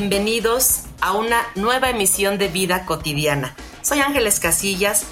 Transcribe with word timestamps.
Bienvenidos 0.00 0.80
a 1.00 1.12
una 1.12 1.40
nueva 1.54 1.88
emisión 1.88 2.36
de 2.36 2.48
Vida 2.48 2.84
Cotidiana. 2.84 3.54
Soy 3.80 4.00
Ángeles 4.00 4.40
Casillas 4.40 5.04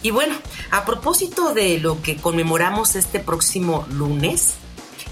y 0.00 0.12
bueno, 0.12 0.36
a 0.70 0.84
propósito 0.84 1.52
de 1.52 1.80
lo 1.80 2.00
que 2.02 2.18
conmemoramos 2.18 2.94
este 2.94 3.18
próximo 3.18 3.84
lunes, 3.90 4.54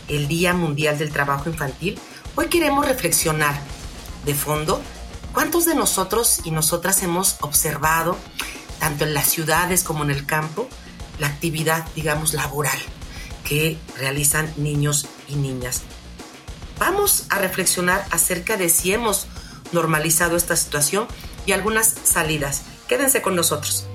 el 0.07 0.29
Día 0.29 0.55
Mundial 0.55 0.97
del 0.97 1.11
Trabajo 1.11 1.51
Infantil, 1.51 1.99
hoy 2.37 2.47
queremos 2.47 2.87
reflexionar 2.87 3.61
de 4.27 4.33
fondo 4.33 4.81
cuántos 5.33 5.65
de 5.65 5.75
nosotros 5.75 6.43
y 6.45 6.53
nosotras 6.53 7.03
hemos 7.03 7.39
observado, 7.41 8.17
tanto 8.79 9.07
en 9.07 9.13
las 9.13 9.27
ciudades 9.27 9.83
como 9.83 10.05
en 10.05 10.13
el 10.13 10.25
campo, 10.25 10.69
la 11.19 11.27
actividad, 11.27 11.85
digamos, 11.97 12.33
laboral 12.33 12.79
que 13.43 13.77
realizan 13.99 14.55
niños 14.57 15.09
y 15.27 15.35
niñas. 15.35 15.83
Vamos 16.81 17.27
a 17.29 17.39
reflexionar 17.39 18.05
acerca 18.11 18.57
de 18.57 18.71
si 18.71 18.93
hemos 18.93 19.27
normalizado 19.71 20.35
esta 20.35 20.57
situación 20.57 21.07
y 21.45 21.53
algunas 21.53 21.87
salidas. 21.87 22.63
Quédense 22.89 23.21
con 23.21 23.37
nosotros. 23.37 23.87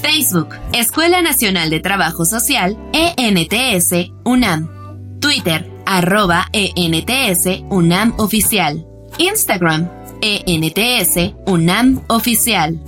Facebook, 0.00 0.56
Escuela 0.72 1.20
Nacional 1.20 1.68
de 1.68 1.80
Trabajo 1.80 2.24
Social, 2.24 2.78
ENTS, 2.94 4.10
UNAM. 4.24 5.20
Twitter, 5.20 5.70
arroba 5.84 6.48
ENTS, 6.54 7.62
UNAM 7.68 8.14
Oficial. 8.18 8.86
Instagram, 9.18 9.90
ENTS, 10.22 11.34
UNAM 11.46 12.02
Oficial. 12.08 12.80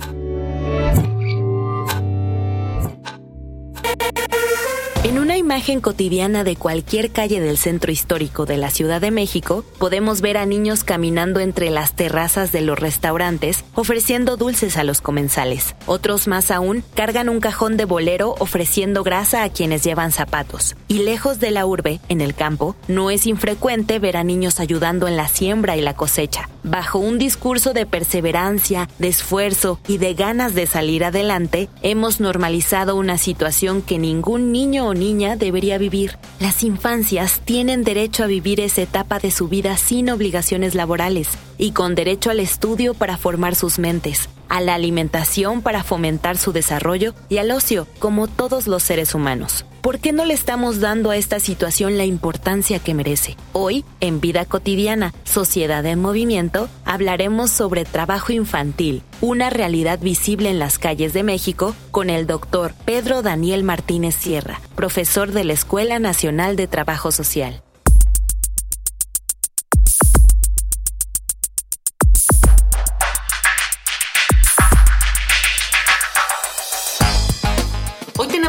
Imagen 5.43 5.81
cotidiana 5.81 6.45
de 6.45 6.55
cualquier 6.55 7.11
calle 7.11 7.41
del 7.41 7.57
centro 7.57 7.91
histórico 7.91 8.45
de 8.45 8.55
la 8.55 8.69
Ciudad 8.69 9.01
de 9.01 9.11
México, 9.11 9.65
podemos 9.77 10.21
ver 10.21 10.37
a 10.37 10.45
niños 10.45 10.85
caminando 10.85 11.41
entre 11.41 11.69
las 11.69 11.97
terrazas 11.97 12.53
de 12.53 12.61
los 12.61 12.79
restaurantes 12.79 13.65
ofreciendo 13.73 14.37
dulces 14.37 14.77
a 14.77 14.85
los 14.85 15.01
comensales. 15.01 15.75
Otros 15.85 16.29
más 16.29 16.49
aún 16.49 16.81
cargan 16.95 17.27
un 17.27 17.41
cajón 17.41 17.75
de 17.75 17.83
bolero 17.83 18.35
ofreciendo 18.39 19.03
grasa 19.03 19.43
a 19.43 19.49
quienes 19.49 19.83
llevan 19.83 20.13
zapatos. 20.13 20.77
Y 20.87 20.99
lejos 20.99 21.41
de 21.41 21.51
la 21.51 21.65
urbe, 21.65 21.99
en 22.07 22.21
el 22.21 22.35
campo, 22.35 22.77
no 22.87 23.11
es 23.11 23.27
infrecuente 23.27 23.99
ver 23.99 24.15
a 24.15 24.23
niños 24.23 24.61
ayudando 24.61 25.09
en 25.09 25.17
la 25.17 25.27
siembra 25.27 25.75
y 25.75 25.81
la 25.81 25.93
cosecha. 25.93 26.47
Bajo 26.63 26.97
un 26.97 27.17
discurso 27.17 27.73
de 27.73 27.85
perseverancia, 27.85 28.87
de 28.97 29.09
esfuerzo 29.09 29.79
y 29.87 29.97
de 29.97 30.13
ganas 30.13 30.55
de 30.55 30.65
salir 30.65 31.03
adelante, 31.03 31.69
hemos 31.81 32.21
normalizado 32.21 32.95
una 32.95 33.17
situación 33.17 33.81
que 33.81 33.99
ningún 33.99 34.53
niño 34.53 34.87
o 34.87 34.93
niña 34.93 35.35
debería 35.35 35.77
vivir. 35.77 36.17
Las 36.39 36.63
infancias 36.63 37.41
tienen 37.43 37.83
derecho 37.83 38.23
a 38.23 38.27
vivir 38.27 38.61
esa 38.61 38.81
etapa 38.81 39.19
de 39.19 39.31
su 39.31 39.49
vida 39.49 39.75
sin 39.75 40.09
obligaciones 40.09 40.73
laborales 40.73 41.27
y 41.63 41.71
con 41.71 41.95
derecho 41.95 42.29
al 42.29 42.41
estudio 42.41 42.93
para 42.93 43.15
formar 43.15 43.55
sus 43.55 43.79
mentes, 43.79 44.27
a 44.49 44.59
la 44.59 44.75
alimentación 44.75 45.61
para 45.61 45.81
fomentar 45.81 46.35
su 46.35 46.51
desarrollo 46.51 47.15
y 47.29 47.37
al 47.37 47.51
ocio, 47.51 47.87
como 47.99 48.27
todos 48.27 48.67
los 48.67 48.83
seres 48.83 49.15
humanos. 49.15 49.65
¿Por 49.81 49.99
qué 49.99 50.11
no 50.11 50.25
le 50.25 50.33
estamos 50.33 50.81
dando 50.81 51.09
a 51.09 51.15
esta 51.15 51.39
situación 51.39 51.97
la 51.97 52.03
importancia 52.03 52.79
que 52.79 52.93
merece? 52.93 53.37
Hoy, 53.53 53.85
en 54.01 54.19
Vida 54.19 54.43
Cotidiana, 54.43 55.13
Sociedad 55.23 55.85
en 55.85 56.01
Movimiento, 56.01 56.67
hablaremos 56.83 57.49
sobre 57.49 57.85
trabajo 57.85 58.33
infantil, 58.33 59.01
una 59.21 59.49
realidad 59.49 59.99
visible 59.99 60.49
en 60.49 60.59
las 60.59 60.77
calles 60.77 61.13
de 61.13 61.23
México, 61.23 61.77
con 61.91 62.09
el 62.09 62.27
doctor 62.27 62.73
Pedro 62.83 63.21
Daniel 63.21 63.63
Martínez 63.63 64.15
Sierra, 64.15 64.59
profesor 64.75 65.31
de 65.31 65.45
la 65.45 65.53
Escuela 65.53 65.97
Nacional 65.99 66.57
de 66.57 66.67
Trabajo 66.67 67.13
Social. 67.13 67.63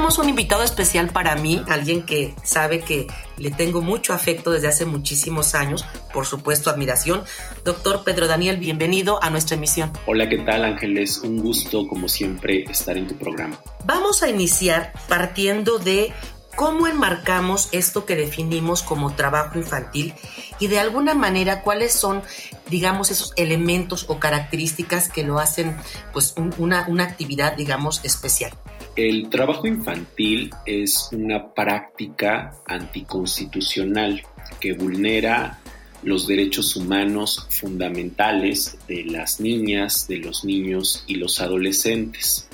Tenemos 0.04 0.18
un 0.18 0.28
invitado 0.28 0.62
especial 0.62 1.08
para 1.08 1.34
mí, 1.36 1.62
alguien 1.66 2.02
que 2.02 2.34
sabe 2.42 2.80
que 2.80 3.06
le 3.38 3.50
tengo 3.50 3.80
mucho 3.80 4.12
afecto 4.12 4.50
desde 4.50 4.68
hace 4.68 4.84
muchísimos 4.84 5.54
años, 5.54 5.86
por 6.12 6.26
supuesto 6.26 6.68
admiración. 6.68 7.22
Doctor 7.64 8.04
Pedro 8.04 8.26
Daniel, 8.26 8.58
bienvenido 8.58 9.18
a 9.24 9.30
nuestra 9.30 9.56
emisión. 9.56 9.90
Hola, 10.04 10.28
¿qué 10.28 10.36
tal 10.40 10.62
Ángeles? 10.62 11.20
Un 11.20 11.38
gusto, 11.38 11.88
como 11.88 12.06
siempre, 12.10 12.64
estar 12.64 12.98
en 12.98 13.06
tu 13.06 13.16
programa. 13.16 13.58
Vamos 13.86 14.22
a 14.22 14.28
iniciar 14.28 14.92
partiendo 15.08 15.78
de 15.78 16.12
cómo 16.54 16.86
enmarcamos 16.86 17.70
esto 17.72 18.04
que 18.04 18.14
definimos 18.14 18.82
como 18.82 19.14
trabajo 19.14 19.58
infantil 19.58 20.12
y 20.58 20.66
de 20.66 20.80
alguna 20.80 21.14
manera 21.14 21.62
cuáles 21.62 21.94
son, 21.94 22.22
digamos, 22.68 23.10
esos 23.10 23.32
elementos 23.36 24.04
o 24.08 24.18
características 24.18 25.08
que 25.08 25.24
lo 25.24 25.38
hacen 25.38 25.74
pues 26.12 26.34
una, 26.58 26.84
una 26.88 27.04
actividad, 27.04 27.56
digamos, 27.56 28.04
especial. 28.04 28.52
El 28.96 29.28
trabajo 29.28 29.66
infantil 29.66 30.52
es 30.66 31.08
una 31.10 31.52
práctica 31.52 32.54
anticonstitucional 32.64 34.22
que 34.60 34.72
vulnera 34.72 35.58
los 36.04 36.28
derechos 36.28 36.76
humanos 36.76 37.44
fundamentales 37.50 38.78
de 38.86 39.04
las 39.04 39.40
niñas, 39.40 40.06
de 40.06 40.18
los 40.18 40.44
niños 40.44 41.02
y 41.08 41.16
los 41.16 41.40
adolescentes. 41.40 42.46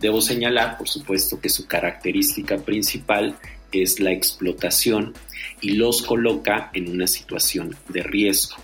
Debo 0.00 0.20
señalar, 0.20 0.76
por 0.76 0.88
supuesto, 0.88 1.40
que 1.40 1.50
su 1.50 1.68
característica 1.68 2.56
principal 2.56 3.38
es 3.70 4.00
la 4.00 4.10
explotación 4.10 5.14
y 5.60 5.74
los 5.74 6.02
coloca 6.02 6.70
en 6.74 6.90
una 6.90 7.06
situación 7.06 7.76
de 7.88 8.02
riesgo. 8.02 8.56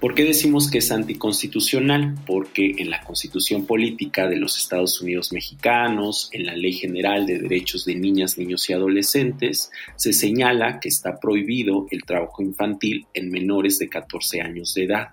¿Por 0.00 0.14
qué 0.14 0.24
decimos 0.24 0.70
que 0.70 0.78
es 0.78 0.90
anticonstitucional? 0.92 2.14
Porque 2.24 2.76
en 2.78 2.88
la 2.88 3.02
Constitución 3.02 3.66
Política 3.66 4.28
de 4.28 4.36
los 4.36 4.56
Estados 4.56 4.98
Unidos 5.02 5.30
Mexicanos, 5.30 6.30
en 6.32 6.46
la 6.46 6.56
Ley 6.56 6.72
General 6.72 7.26
de 7.26 7.38
Derechos 7.38 7.84
de 7.84 7.96
Niñas, 7.96 8.38
Niños 8.38 8.70
y 8.70 8.72
Adolescentes, 8.72 9.70
se 9.96 10.14
señala 10.14 10.80
que 10.80 10.88
está 10.88 11.20
prohibido 11.20 11.86
el 11.90 12.04
trabajo 12.04 12.42
infantil 12.42 13.06
en 13.12 13.30
menores 13.30 13.78
de 13.78 13.90
14 13.90 14.40
años 14.40 14.72
de 14.72 14.84
edad 14.84 15.08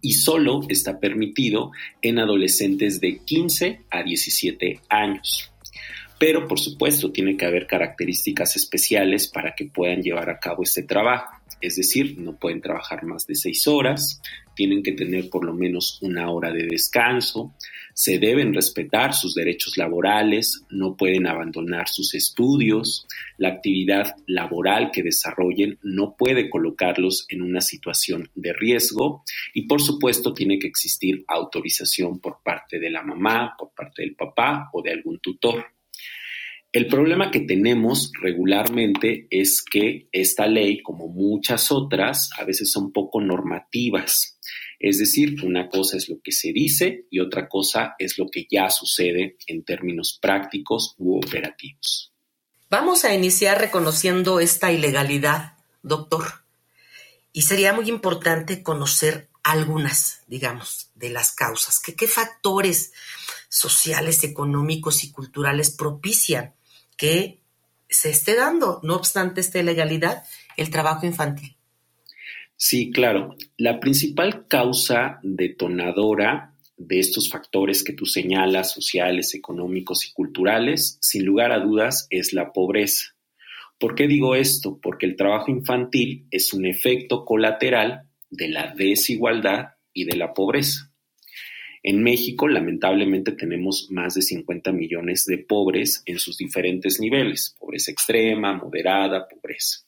y 0.00 0.14
solo 0.14 0.62
está 0.68 0.98
permitido 0.98 1.70
en 2.02 2.18
adolescentes 2.18 3.00
de 3.00 3.18
15 3.18 3.82
a 3.88 4.02
17 4.02 4.80
años. 4.88 5.52
Pero 6.18 6.48
por 6.48 6.58
supuesto 6.58 7.12
tiene 7.12 7.36
que 7.36 7.46
haber 7.46 7.68
características 7.68 8.56
especiales 8.56 9.28
para 9.28 9.54
que 9.54 9.66
puedan 9.66 10.02
llevar 10.02 10.28
a 10.28 10.40
cabo 10.40 10.64
este 10.64 10.82
trabajo 10.82 11.41
es 11.62 11.76
decir, 11.76 12.18
no 12.18 12.36
pueden 12.36 12.60
trabajar 12.60 13.04
más 13.04 13.26
de 13.26 13.34
seis 13.34 13.66
horas, 13.66 14.20
tienen 14.54 14.82
que 14.82 14.92
tener 14.92 15.30
por 15.30 15.44
lo 15.44 15.54
menos 15.54 15.98
una 16.02 16.30
hora 16.30 16.52
de 16.52 16.66
descanso, 16.66 17.54
se 17.94 18.18
deben 18.18 18.54
respetar 18.54 19.14
sus 19.14 19.34
derechos 19.34 19.76
laborales, 19.76 20.64
no 20.70 20.96
pueden 20.96 21.26
abandonar 21.26 21.88
sus 21.88 22.14
estudios, 22.14 23.06
la 23.38 23.48
actividad 23.48 24.14
laboral 24.26 24.90
que 24.92 25.02
desarrollen 25.02 25.78
no 25.82 26.16
puede 26.16 26.50
colocarlos 26.50 27.26
en 27.28 27.42
una 27.42 27.60
situación 27.60 28.30
de 28.34 28.52
riesgo 28.52 29.24
y 29.54 29.62
por 29.62 29.80
supuesto 29.80 30.34
tiene 30.34 30.58
que 30.58 30.66
existir 30.66 31.24
autorización 31.28 32.18
por 32.18 32.38
parte 32.42 32.78
de 32.78 32.90
la 32.90 33.02
mamá, 33.02 33.54
por 33.58 33.70
parte 33.74 34.02
del 34.02 34.14
papá 34.14 34.70
o 34.72 34.82
de 34.82 34.92
algún 34.92 35.18
tutor. 35.20 35.64
El 36.72 36.86
problema 36.86 37.30
que 37.30 37.40
tenemos 37.40 38.10
regularmente 38.18 39.26
es 39.28 39.62
que 39.62 40.08
esta 40.10 40.46
ley, 40.46 40.82
como 40.82 41.06
muchas 41.06 41.70
otras, 41.70 42.30
a 42.38 42.44
veces 42.44 42.72
son 42.72 42.92
poco 42.92 43.20
normativas. 43.20 44.38
Es 44.80 44.98
decir, 44.98 45.44
una 45.44 45.68
cosa 45.68 45.98
es 45.98 46.08
lo 46.08 46.16
que 46.24 46.32
se 46.32 46.50
dice 46.50 47.04
y 47.10 47.20
otra 47.20 47.46
cosa 47.46 47.94
es 47.98 48.16
lo 48.16 48.26
que 48.30 48.46
ya 48.50 48.70
sucede 48.70 49.36
en 49.46 49.64
términos 49.64 50.18
prácticos 50.20 50.94
u 50.96 51.18
operativos. 51.18 52.10
Vamos 52.70 53.04
a 53.04 53.14
iniciar 53.14 53.60
reconociendo 53.60 54.40
esta 54.40 54.72
ilegalidad, 54.72 55.58
doctor. 55.82 56.24
Y 57.34 57.42
sería 57.42 57.74
muy 57.74 57.90
importante 57.90 58.62
conocer 58.62 59.28
algunas, 59.42 60.22
digamos, 60.26 60.88
de 60.94 61.10
las 61.10 61.32
causas. 61.32 61.80
¿Qué, 61.80 62.08
factores 62.08 62.94
sociales, 63.50 64.24
económicos 64.24 65.04
y 65.04 65.12
culturales 65.12 65.70
propician 65.70 66.54
que 66.96 67.40
se 67.88 68.10
esté 68.10 68.34
dando, 68.34 68.80
no 68.82 68.96
obstante 68.96 69.40
esta 69.40 69.62
legalidad, 69.62 70.24
el 70.56 70.70
trabajo 70.70 71.06
infantil? 71.06 71.56
Sí, 72.56 72.90
claro. 72.90 73.36
La 73.56 73.80
principal 73.80 74.46
causa 74.46 75.18
detonadora 75.22 76.54
de 76.76 77.00
estos 77.00 77.28
factores 77.28 77.82
que 77.82 77.92
tú 77.92 78.06
señalas, 78.06 78.72
sociales, 78.72 79.34
económicos 79.34 80.06
y 80.06 80.12
culturales, 80.12 80.98
sin 81.00 81.24
lugar 81.24 81.52
a 81.52 81.58
dudas, 81.58 82.06
es 82.10 82.32
la 82.32 82.52
pobreza. 82.52 83.16
¿Por 83.78 83.94
qué 83.94 84.06
digo 84.06 84.36
esto? 84.36 84.78
Porque 84.80 85.06
el 85.06 85.16
trabajo 85.16 85.50
infantil 85.50 86.26
es 86.30 86.52
un 86.52 86.66
efecto 86.66 87.24
colateral 87.24 88.08
de 88.30 88.48
la 88.48 88.72
desigualdad 88.74 89.70
y 89.92 90.04
de 90.04 90.16
la 90.16 90.32
pobreza. 90.32 90.91
En 91.84 92.02
México, 92.02 92.46
lamentablemente, 92.46 93.32
tenemos 93.32 93.88
más 93.90 94.14
de 94.14 94.22
50 94.22 94.70
millones 94.72 95.24
de 95.26 95.38
pobres 95.38 96.02
en 96.06 96.18
sus 96.18 96.36
diferentes 96.36 97.00
niveles, 97.00 97.56
pobreza 97.58 97.90
extrema, 97.90 98.54
moderada, 98.54 99.26
pobreza. 99.26 99.80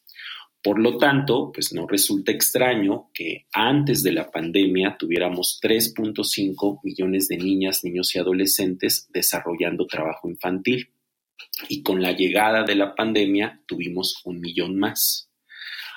Por 0.60 0.80
lo 0.80 0.96
tanto, 0.96 1.52
pues 1.52 1.72
no 1.74 1.86
resulta 1.86 2.32
extraño 2.32 3.10
que 3.12 3.46
antes 3.52 4.02
de 4.02 4.12
la 4.12 4.30
pandemia 4.30 4.96
tuviéramos 4.98 5.60
3.5 5.62 6.80
millones 6.82 7.28
de 7.28 7.36
niñas, 7.36 7.84
niños 7.84 8.16
y 8.16 8.18
adolescentes 8.18 9.06
desarrollando 9.12 9.86
trabajo 9.86 10.28
infantil. 10.28 10.88
Y 11.68 11.82
con 11.82 12.00
la 12.00 12.12
llegada 12.12 12.64
de 12.64 12.76
la 12.76 12.94
pandemia 12.94 13.60
tuvimos 13.66 14.22
un 14.24 14.40
millón 14.40 14.78
más. 14.78 15.28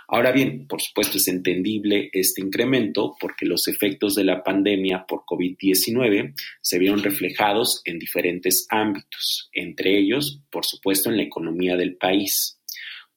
Ahora 0.09 0.31
bien, 0.31 0.67
por 0.67 0.81
supuesto 0.81 1.17
es 1.17 1.27
entendible 1.27 2.09
este 2.13 2.41
incremento 2.41 3.15
porque 3.19 3.45
los 3.45 3.67
efectos 3.67 4.15
de 4.15 4.23
la 4.23 4.41
pandemia 4.41 5.05
por 5.05 5.23
COVID-19 5.25 6.33
se 6.61 6.79
vieron 6.79 7.03
reflejados 7.03 7.81
en 7.83 7.99
diferentes 7.99 8.67
ámbitos, 8.69 9.49
entre 9.51 9.99
ellos, 9.99 10.41
por 10.49 10.65
supuesto, 10.65 11.09
en 11.09 11.17
la 11.17 11.23
economía 11.23 11.75
del 11.75 11.97
país, 11.97 12.57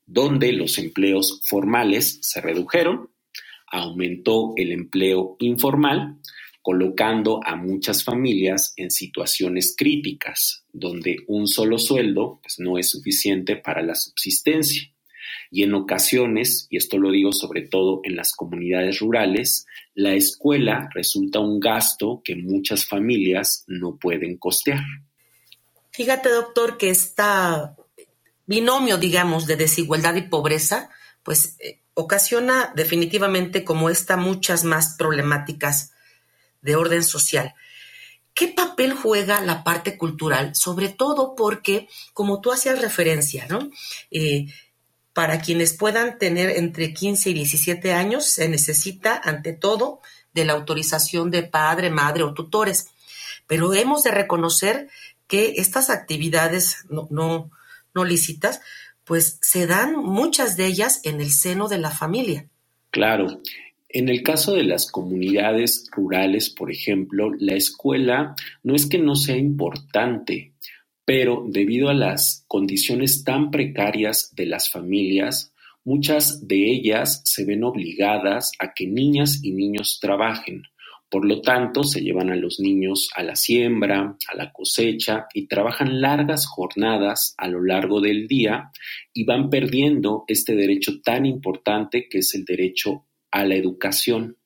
donde 0.04 0.52
los 0.52 0.78
empleos 0.78 1.40
formales 1.44 2.18
se 2.22 2.40
redujeron, 2.40 3.10
aumentó 3.68 4.52
el 4.56 4.72
empleo 4.72 5.36
informal, 5.38 6.16
colocando 6.60 7.40
a 7.44 7.54
muchas 7.54 8.02
familias 8.02 8.74
en 8.76 8.90
situaciones 8.90 9.74
críticas, 9.78 10.64
donde 10.72 11.18
un 11.28 11.46
solo 11.46 11.78
sueldo 11.78 12.40
pues, 12.42 12.56
no 12.58 12.78
es 12.78 12.90
suficiente 12.90 13.54
para 13.54 13.80
la 13.80 13.94
subsistencia. 13.94 14.90
Y 15.50 15.62
en 15.62 15.74
ocasiones, 15.74 16.66
y 16.70 16.76
esto 16.76 16.98
lo 16.98 17.10
digo 17.10 17.32
sobre 17.32 17.62
todo 17.62 18.00
en 18.04 18.16
las 18.16 18.32
comunidades 18.32 19.00
rurales, 19.00 19.66
la 19.94 20.14
escuela 20.14 20.88
resulta 20.94 21.40
un 21.40 21.60
gasto 21.60 22.20
que 22.24 22.36
muchas 22.36 22.86
familias 22.86 23.64
no 23.66 23.96
pueden 23.96 24.36
costear. 24.36 24.82
Fíjate, 25.90 26.28
doctor, 26.30 26.78
que 26.78 26.90
este 26.90 27.22
binomio, 28.46 28.96
digamos, 28.96 29.46
de 29.46 29.56
desigualdad 29.56 30.14
y 30.16 30.22
pobreza, 30.22 30.90
pues 31.22 31.56
eh, 31.60 31.80
ocasiona 31.94 32.72
definitivamente 32.74 33.64
como 33.64 33.90
esta 33.90 34.16
muchas 34.16 34.64
más 34.64 34.96
problemáticas 34.96 35.92
de 36.62 36.76
orden 36.76 37.04
social. 37.04 37.54
¿Qué 38.34 38.48
papel 38.48 38.94
juega 38.94 39.40
la 39.40 39.64
parte 39.64 39.98
cultural? 39.98 40.54
Sobre 40.54 40.88
todo 40.88 41.34
porque, 41.34 41.88
como 42.14 42.40
tú 42.40 42.52
hacías 42.52 42.80
referencia, 42.80 43.46
¿no? 43.48 43.70
Eh, 44.10 44.46
para 45.12 45.40
quienes 45.40 45.76
puedan 45.76 46.18
tener 46.18 46.50
entre 46.50 46.94
15 46.94 47.30
y 47.30 47.34
17 47.34 47.92
años, 47.92 48.24
se 48.26 48.48
necesita, 48.48 49.20
ante 49.22 49.52
todo, 49.52 50.00
de 50.32 50.44
la 50.44 50.52
autorización 50.52 51.30
de 51.30 51.42
padre, 51.42 51.90
madre 51.90 52.22
o 52.22 52.34
tutores. 52.34 52.88
Pero 53.46 53.74
hemos 53.74 54.04
de 54.04 54.12
reconocer 54.12 54.88
que 55.26 55.54
estas 55.56 55.90
actividades 55.90 56.84
no, 56.88 57.08
no, 57.10 57.50
no 57.94 58.04
lícitas, 58.04 58.60
pues 59.04 59.38
se 59.40 59.66
dan 59.66 59.96
muchas 59.96 60.56
de 60.56 60.66
ellas 60.66 61.00
en 61.04 61.20
el 61.20 61.30
seno 61.30 61.68
de 61.68 61.78
la 61.78 61.90
familia. 61.90 62.46
Claro. 62.90 63.40
En 63.88 64.08
el 64.08 64.22
caso 64.22 64.54
de 64.54 64.62
las 64.62 64.88
comunidades 64.88 65.88
rurales, 65.90 66.48
por 66.48 66.70
ejemplo, 66.70 67.32
la 67.36 67.54
escuela 67.54 68.36
no 68.62 68.76
es 68.76 68.86
que 68.86 68.98
no 68.98 69.16
sea 69.16 69.36
importante, 69.36 70.49
pero 71.10 71.44
debido 71.44 71.88
a 71.88 71.92
las 71.92 72.44
condiciones 72.46 73.24
tan 73.24 73.50
precarias 73.50 74.32
de 74.36 74.46
las 74.46 74.70
familias, 74.70 75.52
muchas 75.82 76.46
de 76.46 76.70
ellas 76.70 77.22
se 77.24 77.44
ven 77.44 77.64
obligadas 77.64 78.52
a 78.60 78.74
que 78.74 78.86
niñas 78.86 79.40
y 79.42 79.50
niños 79.50 79.98
trabajen. 80.00 80.62
Por 81.08 81.24
lo 81.24 81.42
tanto, 81.42 81.82
se 81.82 82.00
llevan 82.00 82.30
a 82.30 82.36
los 82.36 82.60
niños 82.60 83.10
a 83.16 83.24
la 83.24 83.34
siembra, 83.34 84.16
a 84.28 84.36
la 84.36 84.52
cosecha 84.52 85.26
y 85.34 85.48
trabajan 85.48 86.00
largas 86.00 86.46
jornadas 86.46 87.34
a 87.38 87.48
lo 87.48 87.60
largo 87.60 88.00
del 88.00 88.28
día 88.28 88.70
y 89.12 89.24
van 89.24 89.50
perdiendo 89.50 90.22
este 90.28 90.54
derecho 90.54 91.00
tan 91.02 91.26
importante 91.26 92.06
que 92.08 92.18
es 92.18 92.36
el 92.36 92.44
derecho 92.44 93.08
a 93.32 93.44
la 93.44 93.56
educación. 93.56 94.36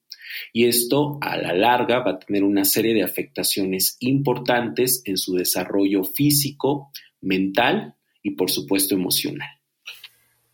Y 0.53 0.67
esto 0.67 1.19
a 1.21 1.37
la 1.37 1.53
larga 1.53 2.01
va 2.01 2.13
a 2.13 2.19
tener 2.19 2.45
una 2.45 2.65
serie 2.65 2.95
de 2.95 3.03
afectaciones 3.03 3.97
importantes 4.01 5.03
en 5.05 5.17
su 5.17 5.35
desarrollo 5.35 6.05
físico, 6.05 6.91
mental 7.21 7.95
y 8.23 8.33
por 8.33 8.51
supuesto 8.51 8.95
emocional. 8.95 9.49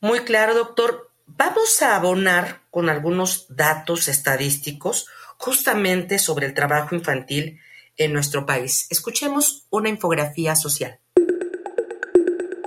Muy 0.01 0.21
claro, 0.21 0.55
doctor. 0.55 1.11
Vamos 1.27 1.81
a 1.83 1.95
abonar 1.95 2.63
con 2.71 2.89
algunos 2.89 3.47
datos 3.49 4.09
estadísticos 4.09 5.07
justamente 5.37 6.19
sobre 6.19 6.47
el 6.47 6.55
trabajo 6.55 6.95
infantil 6.95 7.61
en 7.97 8.13
nuestro 8.13 8.47
país. 8.47 8.87
Escuchemos 8.91 9.67
una 9.71 9.89
infografía 9.89 10.57
social. 10.57 10.99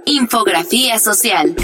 Infografía 0.06 1.00
social. 1.00 1.56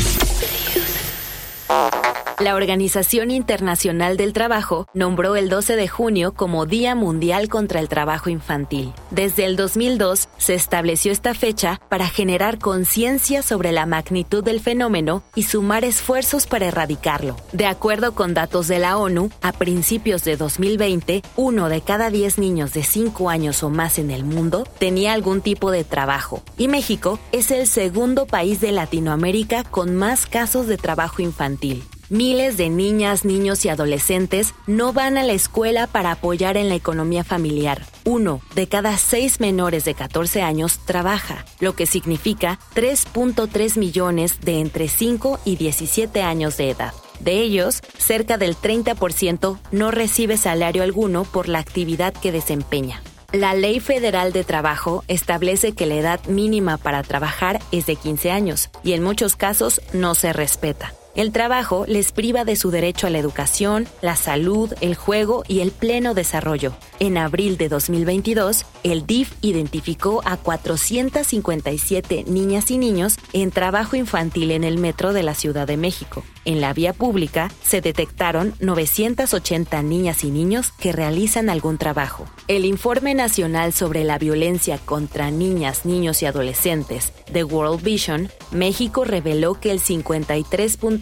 La 2.39 2.56
Organización 2.56 3.31
Internacional 3.31 4.15
del 4.15 4.31
Trabajo 4.31 4.88
nombró 4.94 5.36
el 5.36 5.50
12 5.50 5.75
de 5.75 5.89
junio 5.89 6.33
como 6.33 6.65
Día 6.65 6.95
Mundial 6.95 7.50
contra 7.50 7.81
el 7.81 7.89
Trabajo 7.89 8.30
Infantil. 8.30 8.94
Desde 9.12 9.44
el 9.44 9.57
2002 9.57 10.30
se 10.38 10.53
estableció 10.53 11.12
esta 11.12 11.33
fecha 11.33 11.81
para 11.89 12.07
generar 12.07 12.57
conciencia 12.57 13.41
sobre 13.41 13.74
la 13.74 13.86
magnitud 13.86 14.41
del 14.41 14.62
fenómeno 14.62 15.21
y 15.36 15.44
sumar 15.44 15.83
esfuerzos 15.83 16.47
para 16.47 16.68
erradicarlo. 16.68 17.36
De 17.51 17.65
acuerdo 17.65 18.15
con 18.15 18.33
datos 18.33 18.69
de 18.69 18.80
la 18.80 18.97
ONU, 18.97 19.31
a 19.42 19.51
principios 19.51 20.24
de 20.24 20.38
2020, 20.38 21.24
uno 21.35 21.68
de 21.68 21.81
cada 21.81 22.09
10 22.09 22.38
niños 22.38 22.71
de 22.71 22.83
5 22.83 23.30
años 23.30 23.63
o 23.63 23.69
más 23.69 24.00
en 24.00 24.12
el 24.12 24.24
mundo 24.24 24.65
tenía 24.80 25.12
algún 25.12 25.42
tipo 25.42 25.71
de 25.71 25.83
trabajo, 25.83 26.42
y 26.57 26.69
México 26.69 27.19
es 27.33 27.51
el 27.51 27.68
segundo 27.68 28.28
país 28.28 28.61
de 28.61 28.71
Latinoamérica 28.71 29.66
con 29.66 29.94
más 29.97 30.25
casos 30.25 30.68
de 30.68 30.78
trabajo 30.78 31.21
infantil. 31.21 31.83
Miles 32.09 32.57
de 32.57 32.69
niñas, 32.69 33.23
niños 33.23 33.63
y 33.66 33.69
adolescentes 33.69 34.56
no 34.66 34.94
van 34.94 35.19
a 35.19 35.23
la 35.23 35.33
escuela 35.33 35.85
para 35.85 36.13
apoyar 36.13 36.57
en 36.57 36.68
la 36.68 36.73
economía 36.73 37.23
familiar. 37.23 37.85
Uno 38.04 38.42
de 38.56 38.68
cada 38.68 38.97
seis 38.97 39.39
menores 39.39 39.85
de 39.85 39.94
14 39.94 40.42
años 40.42 40.80
trabaja, 40.85 41.45
lo 41.59 41.75
que 41.75 41.85
significa 41.85 42.57
3.3 42.73 43.78
millones 43.78 44.42
de 44.42 44.59
entre 44.59 44.87
5 44.87 45.39
y 45.45 45.57
17 45.57 46.23
años 46.23 46.57
de 46.57 46.71
edad. 46.71 46.94
De 47.19 47.42
ellos, 47.42 47.81
cerca 47.99 48.39
del 48.39 48.56
30% 48.56 49.59
no 49.71 49.92
recibe 49.92 50.37
salario 50.37 50.81
alguno 50.81 51.25
por 51.25 51.47
la 51.47 51.59
actividad 51.59 52.13
que 52.13 52.31
desempeña. 52.31 53.04
La 53.33 53.54
Ley 53.54 53.80
Federal 53.80 54.33
de 54.33 54.44
Trabajo 54.44 55.04
establece 55.07 55.73
que 55.73 55.85
la 55.85 55.94
edad 55.94 56.25
mínima 56.25 56.78
para 56.78 57.04
trabajar 57.04 57.59
es 57.71 57.85
de 57.85 57.95
15 57.95 58.31
años 58.31 58.71
y 58.83 58.94
en 58.94 59.04
muchos 59.04 59.35
casos 59.35 59.80
no 59.94 60.16
se 60.16 60.33
respeta. 60.33 60.92
El 61.19 61.33
trabajo 61.33 61.83
les 61.85 62.14
priva 62.14 62.45
de 62.45 62.56
su 62.56 62.71
derecho 62.71 63.06
a 63.06 63.09
la 63.09 63.19
educación, 63.19 63.90
la 64.02 64.16
salud, 64.16 64.73
el 64.80 64.95
juego 64.95 65.44
y 65.49 65.59
el 65.59 65.71
pleno 65.71 66.14
desarrollo. 66.14 66.71
En 67.02 67.18
abril 67.18 67.57
de 67.57 67.68
2022, 67.68 68.66
el 68.83 69.06
DIF 69.06 69.33
identificó 69.42 70.21
a 70.23 70.38
457 70.38 72.23
niñas 72.26 72.71
y 72.71 72.78
niños 72.78 73.18
en 73.33 73.52
trabajo 73.52 73.97
infantil 73.97 74.52
en 74.52 74.64
el 74.64 74.78
metro 74.78 75.11
de 75.11 75.23
la 75.23 75.35
Ciudad 75.35 75.68
de 75.68 75.76
México. 75.76 76.23
En 76.45 76.61
la 76.61 76.73
vía 76.73 76.94
pública 76.94 77.52
se 77.64 77.81
detectaron 77.81 78.54
980 78.61 79.81
niñas 79.83 80.23
y 80.23 80.31
niños 80.31 80.71
que 80.71 80.94
realizan 80.94 81.49
algún 81.49 81.78
trabajo. 81.78 82.26
El 82.47 82.64
Informe 82.64 83.14
Nacional 83.14 83.73
sobre 83.73 84.06
la 84.06 84.18
Violencia 84.18 84.78
contra 84.78 85.31
Niñas, 85.31 85.85
Niños 85.85 86.23
y 86.23 86.28
Adolescentes 86.28 87.11
de 87.31 87.44
World 87.44 87.83
Vision, 87.83 88.30
México 88.52 89.04
reveló 89.04 89.59
que 89.59 89.71
el 89.71 89.80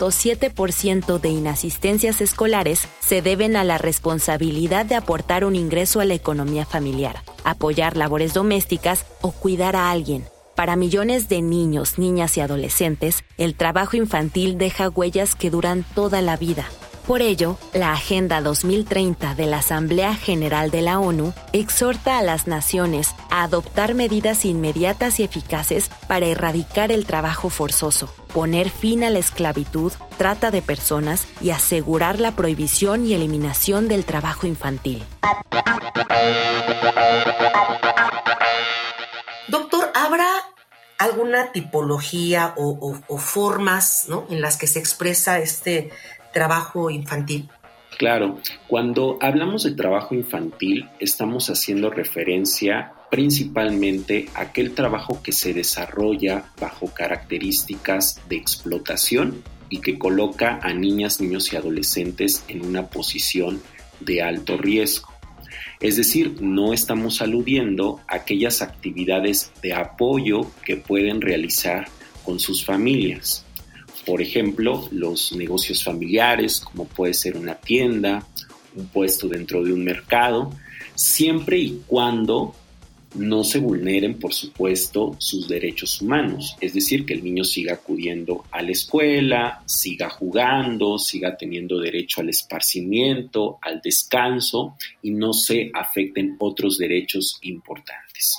53.7% 0.10 1.20
de 1.20 1.30
inasistencias 1.30 2.22
escolares 2.22 2.88
se 3.00 3.22
deben 3.22 3.56
a 3.56 3.64
la 3.64 3.78
responsabilidad 3.78 4.86
de 4.86 4.96
aportar 4.96 5.46
un 5.46 5.56
ingreso 5.56 6.00
a 6.00 6.06
la 6.06 6.14
economía 6.14 6.66
familiar, 6.66 7.24
apoyar 7.44 7.98
labores 7.98 8.34
domésticas 8.34 9.06
o 9.22 9.32
cuidar 9.32 9.76
a 9.76 9.92
alguien 9.92 10.24
para 10.58 10.76
millones 10.76 11.30
de 11.30 11.44
niños, 11.44 12.00
niñas 12.00 12.36
y 12.36 12.42
adolescentes, 12.42 13.24
el 13.38 13.54
trabajo 13.54 13.96
infantil 13.96 14.58
deja 14.58 14.90
huellas 14.90 15.36
que 15.36 15.52
duran 15.52 15.86
toda 15.94 16.20
la 16.24 16.36
vida. 16.36 16.66
Por 17.08 17.22
ello, 17.22 17.58
la 17.74 17.94
Agenda 17.94 18.42
2030 18.42 19.34
de 19.34 19.46
la 19.46 19.60
Asamblea 19.60 20.14
General 20.14 20.70
de 20.72 20.82
la 20.82 21.00
ONU 21.00 21.34
exhorta 21.54 22.18
a 22.18 22.22
las 22.22 22.48
naciones 22.48 23.16
a 23.30 23.44
adoptar 23.44 23.94
medidas 23.94 24.44
inmediatas 24.44 25.22
y 25.22 25.24
eficaces 25.24 25.90
para 26.10 26.26
erradicar 26.26 26.92
el 26.92 27.06
trabajo 27.06 27.50
forzoso, 27.50 28.14
poner 28.34 28.70
fin 28.70 29.06
a 29.06 29.10
la 29.10 29.20
esclavitud, 29.20 29.94
trata 30.18 30.52
de 30.52 30.62
personas 30.62 31.30
y 31.40 31.52
asegurar 31.52 32.20
la 32.20 32.34
prohibición 32.34 33.06
y 33.06 33.14
eliminación 33.14 33.88
del 33.88 34.04
trabajo 34.04 34.46
infantil. 34.46 35.02
Doctor, 39.48 39.94
¿habrá 39.96 40.28
alguna 40.98 41.52
tipología 41.52 42.54
o, 42.58 42.98
formas 43.18 44.08
en 44.30 44.42
las 44.42 44.58
que 44.58 44.68
se 44.68 44.80
expresa 44.80 45.40
este 45.40 45.92
trabajo 46.38 46.92
infantil? 46.92 47.50
Claro, 47.98 48.38
cuando 48.68 49.18
hablamos 49.22 49.64
de 49.64 49.72
trabajo 49.72 50.14
infantil 50.14 50.88
estamos 51.00 51.50
haciendo 51.50 51.90
referencia 51.90 52.94
principalmente 53.10 54.30
a 54.36 54.42
aquel 54.42 54.76
trabajo 54.76 55.24
que 55.24 55.32
se 55.32 55.56
desarrolla 55.56 56.46
bajo 56.62 56.94
características 56.94 58.22
de 58.30 58.36
explotación 58.36 59.42
y 59.70 59.82
que 59.82 59.98
coloca 59.98 60.60
a 60.62 60.74
niñas, 60.74 61.20
niños 61.20 61.52
y 61.52 61.56
adolescentes 61.56 62.44
en 62.48 62.64
una 62.64 62.86
posición 62.86 63.60
de 64.00 64.22
alto 64.22 64.58
riesgo. 64.58 65.10
Es 65.80 65.98
decir, 65.98 66.40
no 66.40 66.74
estamos 66.74 67.20
aludiendo 67.24 68.00
a 68.08 68.18
aquellas 68.18 68.62
actividades 68.62 69.52
de 69.64 69.74
apoyo 69.74 70.42
que 70.64 70.76
pueden 70.76 71.20
realizar 71.20 71.88
con 72.24 72.40
sus 72.40 72.64
familias. 72.64 73.47
Por 74.08 74.22
ejemplo, 74.22 74.88
los 74.92 75.34
negocios 75.34 75.84
familiares, 75.84 76.62
como 76.62 76.86
puede 76.86 77.14
ser 77.14 77.36
una 77.36 77.56
tienda, 77.56 78.26
un 78.74 78.88
puesto 78.88 79.28
dentro 79.28 79.62
de 79.62 79.74
un 79.74 79.84
mercado, 79.84 80.54
siempre 80.96 81.58
y 81.58 81.82
cuando 81.86 82.56
no 83.16 83.44
se 83.44 83.60
vulneren, 83.60 84.18
por 84.18 84.34
supuesto, 84.34 85.18
sus 85.18 85.50
derechos 85.50 86.02
humanos. 86.02 86.56
Es 86.62 86.74
decir, 86.74 87.06
que 87.06 87.16
el 87.16 87.24
niño 87.24 87.44
siga 87.44 87.74
acudiendo 87.74 88.46
a 88.52 88.62
la 88.62 88.72
escuela, 88.72 89.62
siga 89.66 90.10
jugando, 90.10 90.98
siga 90.98 91.36
teniendo 91.36 91.78
derecho 91.78 92.22
al 92.22 92.30
esparcimiento, 92.30 93.60
al 93.62 93.82
descanso 93.82 94.78
y 95.02 95.12
no 95.12 95.34
se 95.34 95.70
afecten 95.74 96.38
otros 96.40 96.78
derechos 96.78 97.40
importantes. 97.42 98.38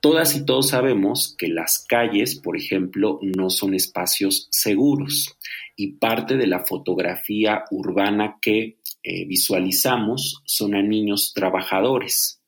Todas 0.00 0.36
y 0.36 0.44
todos 0.44 0.68
sabemos 0.68 1.34
que 1.38 1.48
las 1.48 1.84
calles, 1.88 2.36
por 2.36 2.56
ejemplo, 2.56 3.18
no 3.22 3.50
son 3.50 3.74
espacios 3.74 4.48
seguros 4.50 5.36
y 5.74 5.92
parte 5.92 6.36
de 6.36 6.46
la 6.46 6.64
fotografía 6.66 7.64
urbana 7.70 8.38
que 8.40 8.78
eh, 9.02 9.24
visualizamos 9.26 10.42
son 10.44 10.74
a 10.74 10.82
niños 10.82 11.32
trabajadores. 11.34 12.40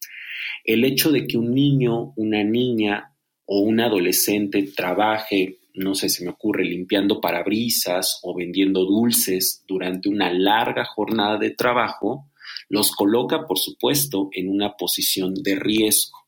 El 0.64 0.84
hecho 0.84 1.10
de 1.10 1.26
que 1.26 1.38
un 1.38 1.54
niño, 1.54 2.12
una 2.16 2.44
niña 2.44 3.14
o 3.46 3.60
un 3.60 3.80
adolescente 3.80 4.62
trabaje, 4.76 5.58
no 5.74 5.94
sé, 5.94 6.10
se 6.10 6.24
me 6.24 6.30
ocurre, 6.30 6.64
limpiando 6.64 7.20
parabrisas 7.20 8.20
o 8.22 8.34
vendiendo 8.34 8.84
dulces 8.84 9.64
durante 9.66 10.08
una 10.08 10.32
larga 10.32 10.84
jornada 10.84 11.38
de 11.38 11.50
trabajo, 11.50 12.26
los 12.68 12.92
coloca, 12.92 13.46
por 13.46 13.58
supuesto, 13.58 14.28
en 14.32 14.50
una 14.50 14.76
posición 14.76 15.32
de 15.34 15.54
riesgo 15.54 16.27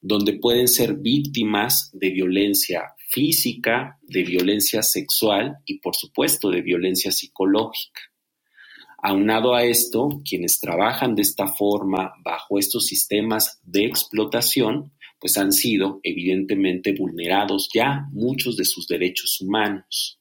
donde 0.00 0.34
pueden 0.34 0.68
ser 0.68 0.94
víctimas 0.94 1.90
de 1.92 2.10
violencia 2.10 2.94
física, 3.08 3.98
de 4.02 4.22
violencia 4.22 4.82
sexual 4.82 5.58
y 5.66 5.78
por 5.80 5.94
supuesto 5.96 6.50
de 6.50 6.62
violencia 6.62 7.10
psicológica. 7.12 8.00
Aunado 9.02 9.54
a 9.54 9.64
esto, 9.64 10.20
quienes 10.28 10.60
trabajan 10.60 11.14
de 11.14 11.22
esta 11.22 11.48
forma 11.48 12.12
bajo 12.22 12.58
estos 12.58 12.86
sistemas 12.86 13.58
de 13.62 13.86
explotación, 13.86 14.92
pues 15.18 15.38
han 15.38 15.52
sido 15.52 16.00
evidentemente 16.02 16.94
vulnerados 16.94 17.68
ya 17.74 18.06
muchos 18.12 18.56
de 18.56 18.64
sus 18.64 18.86
derechos 18.86 19.40
humanos, 19.40 20.18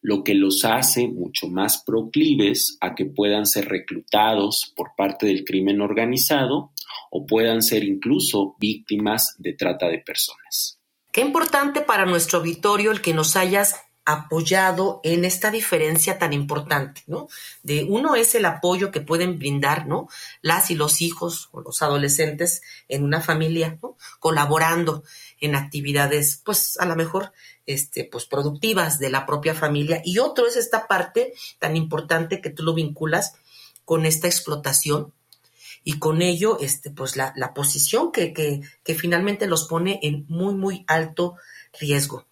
lo 0.00 0.22
que 0.22 0.34
los 0.34 0.64
hace 0.64 1.08
mucho 1.08 1.48
más 1.48 1.82
proclives 1.84 2.76
a 2.80 2.94
que 2.94 3.06
puedan 3.06 3.46
ser 3.46 3.68
reclutados 3.68 4.72
por 4.76 4.92
parte 4.96 5.26
del 5.26 5.44
crimen 5.44 5.80
organizado 5.80 6.72
o 7.16 7.24
puedan 7.24 7.62
ser 7.62 7.84
incluso 7.84 8.56
víctimas 8.58 9.36
de 9.38 9.52
trata 9.52 9.86
de 9.86 10.00
personas. 10.00 10.80
Qué 11.12 11.20
importante 11.20 11.80
para 11.80 12.06
nuestro 12.06 12.40
auditorio 12.40 12.90
el 12.90 13.00
que 13.00 13.14
nos 13.14 13.36
hayas 13.36 13.76
apoyado 14.04 15.00
en 15.04 15.24
esta 15.24 15.52
diferencia 15.52 16.18
tan 16.18 16.32
importante, 16.32 17.02
¿no? 17.06 17.28
De 17.62 17.84
uno 17.84 18.16
es 18.16 18.34
el 18.34 18.44
apoyo 18.46 18.90
que 18.90 19.00
pueden 19.00 19.38
brindar, 19.38 19.86
¿no? 19.86 20.08
Las 20.42 20.72
y 20.72 20.74
los 20.74 21.00
hijos 21.02 21.50
o 21.52 21.60
los 21.60 21.82
adolescentes 21.82 22.62
en 22.88 23.04
una 23.04 23.20
familia, 23.20 23.78
¿no? 23.80 23.96
Colaborando 24.18 25.04
en 25.40 25.54
actividades, 25.54 26.42
pues 26.44 26.80
a 26.80 26.84
lo 26.84 26.96
mejor, 26.96 27.32
este, 27.64 28.02
pues 28.04 28.26
productivas 28.26 28.98
de 28.98 29.10
la 29.10 29.24
propia 29.24 29.54
familia. 29.54 30.02
Y 30.04 30.18
otro 30.18 30.48
es 30.48 30.56
esta 30.56 30.88
parte 30.88 31.32
tan 31.60 31.76
importante 31.76 32.40
que 32.40 32.50
tú 32.50 32.64
lo 32.64 32.74
vinculas 32.74 33.36
con 33.84 34.04
esta 34.04 34.26
explotación 34.26 35.12
y 35.84 35.98
con 35.98 36.22
ello, 36.22 36.58
este, 36.60 36.90
pues 36.90 37.16
la, 37.16 37.34
la 37.36 37.52
posición 37.52 38.10
que, 38.10 38.32
que, 38.32 38.62
que 38.82 38.94
finalmente 38.94 39.46
los 39.46 39.68
pone 39.68 40.00
en 40.02 40.24
muy, 40.28 40.54
muy 40.54 40.84
alto 40.86 41.36
riesgo. 41.78 42.26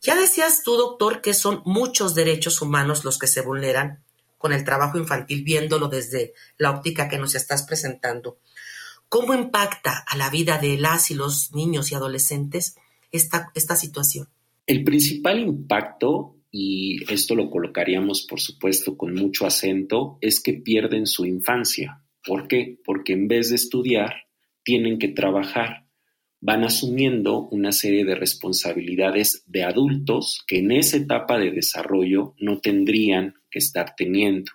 Ya 0.00 0.16
decías 0.16 0.62
tú, 0.64 0.76
doctor, 0.76 1.20
que 1.20 1.34
son 1.34 1.62
muchos 1.64 2.14
derechos 2.14 2.62
humanos 2.62 3.04
los 3.04 3.18
que 3.18 3.26
se 3.26 3.40
vulneran 3.40 4.02
con 4.38 4.52
el 4.52 4.64
trabajo 4.64 4.98
infantil, 4.98 5.44
viéndolo 5.44 5.88
desde 5.88 6.32
la 6.58 6.70
óptica 6.70 7.08
que 7.08 7.18
nos 7.18 7.34
estás 7.34 7.62
presentando. 7.62 8.38
¿Cómo 9.08 9.34
impacta 9.34 10.04
a 10.08 10.16
la 10.16 10.30
vida 10.30 10.58
de 10.58 10.78
las 10.78 11.10
y 11.10 11.14
los 11.14 11.54
niños 11.54 11.92
y 11.92 11.94
adolescentes 11.94 12.76
esta, 13.12 13.52
esta 13.54 13.76
situación? 13.76 14.28
El 14.66 14.84
principal 14.84 15.38
impacto, 15.38 16.36
y 16.50 17.04
esto 17.12 17.34
lo 17.34 17.50
colocaríamos 17.50 18.22
por 18.22 18.40
supuesto 18.40 18.96
con 18.96 19.14
mucho 19.14 19.46
acento, 19.46 20.18
es 20.20 20.40
que 20.40 20.54
pierden 20.54 21.06
su 21.06 21.24
infancia. 21.24 22.01
¿Por 22.24 22.48
qué? 22.48 22.78
Porque 22.84 23.12
en 23.12 23.28
vez 23.28 23.50
de 23.50 23.56
estudiar, 23.56 24.14
tienen 24.62 24.98
que 24.98 25.08
trabajar. 25.08 25.86
Van 26.40 26.64
asumiendo 26.64 27.48
una 27.48 27.72
serie 27.72 28.04
de 28.04 28.14
responsabilidades 28.14 29.44
de 29.46 29.62
adultos 29.64 30.42
que 30.46 30.58
en 30.58 30.72
esa 30.72 30.96
etapa 30.96 31.38
de 31.38 31.50
desarrollo 31.50 32.34
no 32.38 32.60
tendrían 32.60 33.34
que 33.50 33.58
estar 33.58 33.94
teniendo. 33.96 34.50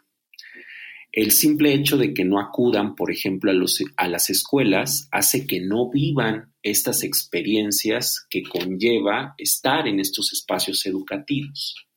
El 1.11 1.31
simple 1.31 1.73
hecho 1.73 1.97
de 1.97 2.13
que 2.13 2.25
no 2.25 2.39
acudan, 2.39 2.93
por 2.93 3.11
ejemplo, 3.11 3.51
a, 3.51 3.55
a, 3.95 4.07
las 4.07 4.29
escuelas 4.29 5.07
hace 5.11 5.47
que 5.47 5.61
no 5.61 5.89
vivan 5.89 6.53
estas 6.61 7.03
experiencias 7.03 8.27
que 8.29 8.43
conlleva 8.43 9.33
estar 9.37 9.87
en 9.87 9.99
estos 9.99 10.33
espacios 10.33 10.85
educativos. 10.85 11.87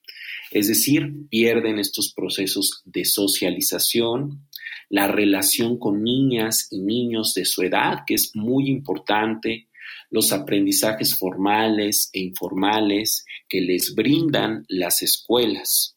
Es 0.50 0.69
decir, 0.69 1.29
pierden 1.29 1.79
estos 1.79 2.12
procesos 2.15 2.83
de 2.85 3.05
socialización, 3.05 4.49
la 4.90 5.06
relación 5.06 5.78
con 5.78 6.02
niñas 6.02 6.66
y 6.70 6.80
niños 6.80 7.32
de 7.35 7.44
su 7.47 7.62
edad, 7.62 8.00
que 8.06 8.14
es 8.14 8.32
muy 8.35 8.68
importante, 8.68 9.68
los 10.11 10.32
aprendizajes 10.32 11.16
formales 11.16 12.11
e 12.12 12.20
informales 12.20 13.25
que 13.49 13.61
les 13.61 13.94
brindan 13.94 14.66
las 14.68 15.02
escuelas. 15.02 15.97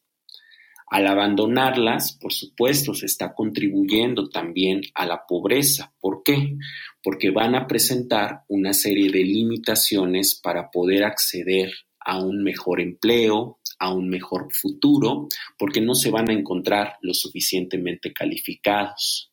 Al 0.88 1.08
abandonarlas, 1.08 2.14
por 2.14 2.32
supuesto, 2.32 2.94
se 2.94 3.08
está 3.08 3.34
contribuyendo 3.34 4.30
también 4.30 4.82
a 4.94 5.08
la 5.08 5.26
pobreza. 5.28 5.92
¿Por 6.00 6.22
qué? 6.22 6.56
Porque 7.02 7.32
van 7.32 7.56
a 7.56 7.66
presentar 7.66 8.44
una 8.48 8.74
serie 8.74 9.12
de 9.12 9.24
limitaciones 9.24 10.40
para 10.40 10.70
poder 10.70 11.04
acceder 11.04 11.72
a 12.00 12.20
un 12.24 12.44
mejor 12.44 12.80
empleo, 12.80 13.60
a 13.84 13.92
un 13.92 14.08
mejor 14.08 14.48
futuro, 14.54 15.28
porque 15.58 15.82
no 15.82 15.94
se 15.94 16.10
van 16.10 16.30
a 16.30 16.34
encontrar 16.34 16.98
lo 17.02 17.14
suficientemente 17.14 18.14
calificados. 18.14 19.30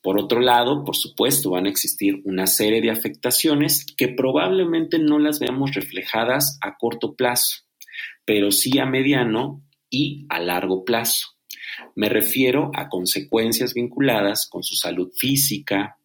Por 0.00 0.20
otro 0.20 0.40
lado, 0.40 0.84
por 0.84 0.94
supuesto, 0.94 1.50
van 1.50 1.66
a 1.66 1.68
existir 1.68 2.22
una 2.24 2.46
serie 2.46 2.80
de 2.80 2.92
afectaciones 2.92 3.84
que 3.96 4.06
probablemente 4.06 5.00
no 5.00 5.18
las 5.18 5.40
veamos 5.40 5.74
reflejadas 5.74 6.58
a 6.62 6.76
corto 6.76 7.16
plazo, 7.16 7.62
pero 8.24 8.52
sí 8.52 8.78
a 8.78 8.86
mediano 8.86 9.64
y 9.90 10.26
a 10.28 10.38
largo 10.38 10.84
plazo. 10.84 11.26
Me 11.96 12.08
refiero 12.08 12.70
a 12.74 12.88
consecuencias 12.88 13.74
vinculadas 13.74 14.48
con 14.48 14.62
su 14.62 14.76
salud 14.76 15.10
física, 15.18 15.98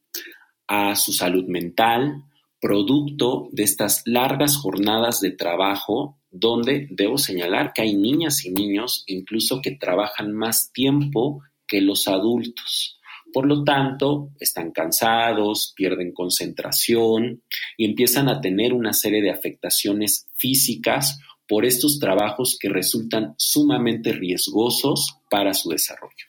a 0.68 0.96
su 0.96 1.14
salud 1.14 1.46
mental, 1.46 2.24
producto 2.60 3.50
de 3.52 3.64
estas 3.64 4.02
largas 4.06 4.58
jornadas 4.58 5.22
de 5.22 5.30
trabajo 5.30 6.17
donde 6.32 6.88
debo 6.92 7.18
señalar 7.18 7.74
que 7.74 7.82
hay 7.82 7.96
niñas 7.96 8.46
y 8.46 8.52
niños 8.52 9.04
incluso 9.08 9.62
que 9.62 9.72
trabajan 9.72 10.34
más 10.34 10.72
tiempo 10.72 11.42
que 11.66 11.82
los 11.82 12.08
adultos. 12.08 13.00
Por 13.34 13.46
lo 13.46 13.64
tanto, 13.64 14.30
están 14.40 14.72
cansados, 14.72 15.74
pierden 15.76 16.14
concentración 16.14 17.44
y 17.76 17.86
empiezan 17.86 18.30
a 18.30 18.40
tener 18.40 18.74
una 18.74 18.94
serie 18.94 19.22
de 19.22 19.32
afectaciones 19.32 20.28
físicas 20.36 21.20
por 21.48 21.66
estos 21.66 22.00
trabajos 22.00 22.58
que 22.60 22.70
resultan 22.70 23.34
sumamente 23.38 24.12
riesgosos 24.12 25.18
para 25.30 25.54
su 25.54 25.70
desarrollo. 25.70 26.26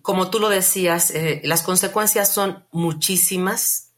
como 0.00 0.30
tú 0.30 0.40
lo 0.40 0.48
decías, 0.48 1.12
eh, 1.12 1.40
las 1.44 1.62
consecuencias 1.62 2.34
son 2.34 2.64
muchísimas 2.72 3.91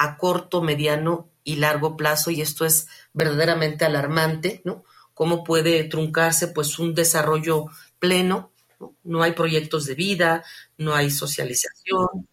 a 0.00 0.16
corto, 0.16 0.62
mediano 0.62 1.28
y 1.44 1.56
largo 1.56 1.94
plazo 1.94 2.30
y 2.30 2.40
esto 2.40 2.64
es 2.64 2.88
verdaderamente 3.12 3.84
alarmante, 3.84 4.62
¿no? 4.64 4.82
Cómo 5.12 5.44
puede 5.44 5.84
truncarse 5.84 6.48
pues 6.48 6.78
un 6.78 6.94
desarrollo 6.94 7.66
pleno, 7.98 8.50
¿no? 8.78 8.94
no 9.04 9.22
hay 9.22 9.32
proyectos 9.32 9.84
de 9.84 9.94
vida, 9.94 10.42
no 10.78 10.94
hay 10.94 11.10
socialización, 11.10 12.26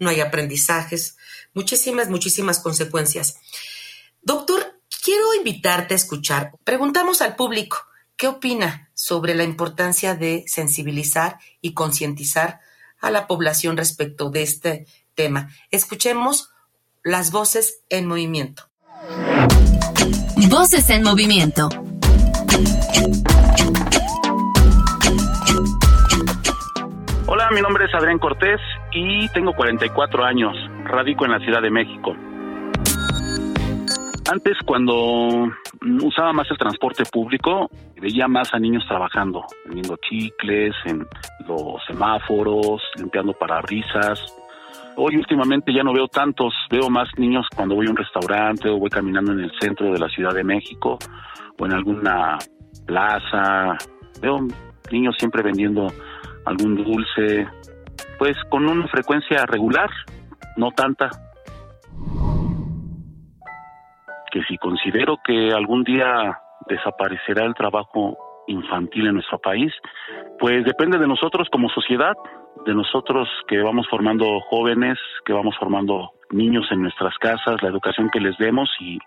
no 0.00 0.10
hay 0.10 0.20
aprendizajes, 0.20 1.16
muchísimas, 1.54 2.10
muchísimas 2.10 2.58
consecuencias. 2.58 3.38
Doctor, 4.22 4.80
quiero 5.04 5.34
invitarte 5.34 5.94
a 5.94 5.98
escuchar. 5.98 6.50
Preguntamos 6.64 7.22
al 7.22 7.36
público, 7.36 7.78
¿qué 8.16 8.26
opina 8.26 8.90
sobre 8.92 9.36
la 9.36 9.44
importancia 9.44 10.16
de 10.16 10.42
sensibilizar 10.48 11.38
y 11.60 11.74
concientizar 11.74 12.58
a 12.98 13.12
la 13.12 13.28
población 13.28 13.76
respecto 13.76 14.30
de 14.30 14.42
este 14.42 14.86
tema? 15.14 15.54
Escuchemos 15.70 16.50
las 17.06 17.30
voces 17.30 17.86
en 17.88 18.08
movimiento. 18.08 18.64
Voces 20.50 20.90
en 20.90 21.04
movimiento. 21.04 21.68
Hola, 27.28 27.48
mi 27.52 27.60
nombre 27.60 27.84
es 27.84 27.94
Adrián 27.94 28.18
Cortés 28.18 28.60
y 28.92 29.28
tengo 29.28 29.52
44 29.52 30.24
años. 30.24 30.56
Radico 30.82 31.24
en 31.24 31.30
la 31.30 31.38
Ciudad 31.38 31.62
de 31.62 31.70
México. 31.70 32.16
Antes, 34.28 34.56
cuando 34.66 35.48
usaba 36.02 36.32
más 36.32 36.50
el 36.50 36.58
transporte 36.58 37.04
público, 37.04 37.70
veía 38.00 38.26
más 38.26 38.52
a 38.52 38.58
niños 38.58 38.84
trabajando, 38.88 39.46
vendiendo 39.64 39.96
chicles, 40.08 40.74
en 40.86 41.06
los 41.46 41.84
semáforos, 41.86 42.82
limpiando 42.96 43.32
parabrisas. 43.32 44.20
Hoy 44.98 45.16
últimamente 45.16 45.74
ya 45.74 45.82
no 45.82 45.92
veo 45.92 46.08
tantos, 46.08 46.54
veo 46.70 46.88
más 46.88 47.06
niños 47.18 47.46
cuando 47.54 47.74
voy 47.74 47.86
a 47.86 47.90
un 47.90 47.98
restaurante 47.98 48.70
o 48.70 48.78
voy 48.78 48.88
caminando 48.88 49.32
en 49.32 49.40
el 49.40 49.52
centro 49.60 49.92
de 49.92 49.98
la 49.98 50.08
Ciudad 50.08 50.32
de 50.32 50.42
México 50.42 50.98
o 51.58 51.66
en 51.66 51.74
alguna 51.74 52.38
plaza. 52.86 53.76
Veo 54.22 54.46
niños 54.90 55.14
siempre 55.18 55.42
vendiendo 55.42 55.88
algún 56.46 56.76
dulce, 56.76 57.46
pues 58.18 58.38
con 58.48 58.66
una 58.66 58.88
frecuencia 58.88 59.44
regular, 59.44 59.90
no 60.56 60.70
tanta. 60.70 61.10
Que 64.32 64.42
si 64.48 64.56
considero 64.56 65.18
que 65.22 65.52
algún 65.52 65.84
día 65.84 66.38
desaparecerá 66.70 67.44
el 67.44 67.54
trabajo 67.54 68.16
infantil 68.46 69.08
en 69.08 69.14
nuestro 69.14 69.38
país, 69.40 69.72
pues 70.38 70.64
depende 70.64 70.98
de 70.98 71.06
nosotros 71.06 71.48
como 71.52 71.68
sociedad, 71.68 72.14
de 72.64 72.74
nosotros 72.74 73.28
que 73.48 73.58
vamos 73.62 73.86
formando 73.88 74.40
jóvenes, 74.48 74.98
que 75.24 75.32
vamos 75.32 75.56
formando 75.58 76.12
niños 76.30 76.66
en 76.70 76.82
nuestras 76.82 77.16
casas, 77.18 77.62
la 77.62 77.68
educación 77.68 78.10
que 78.10 78.20
les 78.20 78.36
demos 78.38 78.68
y, 78.80 78.98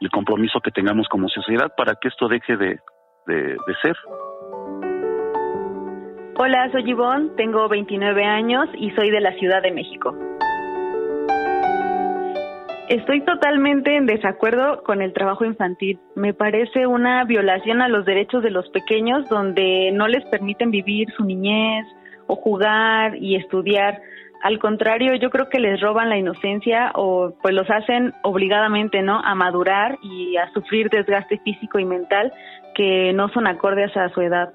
el 0.00 0.10
compromiso 0.10 0.60
que 0.60 0.70
tengamos 0.70 1.08
como 1.08 1.28
sociedad 1.28 1.72
para 1.76 1.94
que 1.94 2.08
esto 2.08 2.26
deje 2.28 2.56
de, 2.56 2.78
de 3.26 3.74
ser. 3.82 3.96
Hola, 6.38 6.70
soy 6.72 6.84
Yvonne, 6.84 7.30
tengo 7.36 7.68
29 7.68 8.24
años 8.24 8.66
y 8.78 8.90
soy 8.92 9.10
de 9.10 9.20
la 9.20 9.32
Ciudad 9.34 9.62
de 9.62 9.72
México. 9.72 10.16
Estoy 12.88 13.20
totalmente 13.24 13.94
en 13.94 14.06
desacuerdo 14.06 14.82
con 14.82 15.00
el 15.00 15.12
trabajo 15.12 15.44
infantil. 15.44 16.00
Me 16.16 16.34
parece 16.34 16.88
una 16.88 17.22
violación 17.24 17.82
a 17.82 17.88
los 17.88 18.04
derechos 18.04 18.42
de 18.42 18.50
los 18.50 18.68
pequeños 18.70 19.28
donde 19.28 19.92
no 19.92 20.08
les 20.08 20.24
permiten 20.24 20.72
vivir 20.72 21.08
su 21.16 21.24
niñez 21.24 21.86
o 22.30 22.36
jugar 22.36 23.16
y 23.16 23.36
estudiar. 23.36 24.00
Al 24.42 24.58
contrario, 24.58 25.14
yo 25.16 25.30
creo 25.30 25.48
que 25.48 25.58
les 25.58 25.80
roban 25.80 26.08
la 26.08 26.16
inocencia 26.16 26.92
o 26.94 27.34
pues 27.42 27.54
los 27.54 27.68
hacen 27.70 28.14
obligadamente, 28.22 29.02
¿no? 29.02 29.20
A 29.20 29.34
madurar 29.34 29.98
y 30.02 30.36
a 30.36 30.50
sufrir 30.52 30.88
desgaste 30.88 31.38
físico 31.38 31.78
y 31.78 31.84
mental 31.84 32.32
que 32.74 33.12
no 33.12 33.28
son 33.30 33.46
acordes 33.46 33.94
a 33.96 34.08
su 34.10 34.20
edad. 34.20 34.52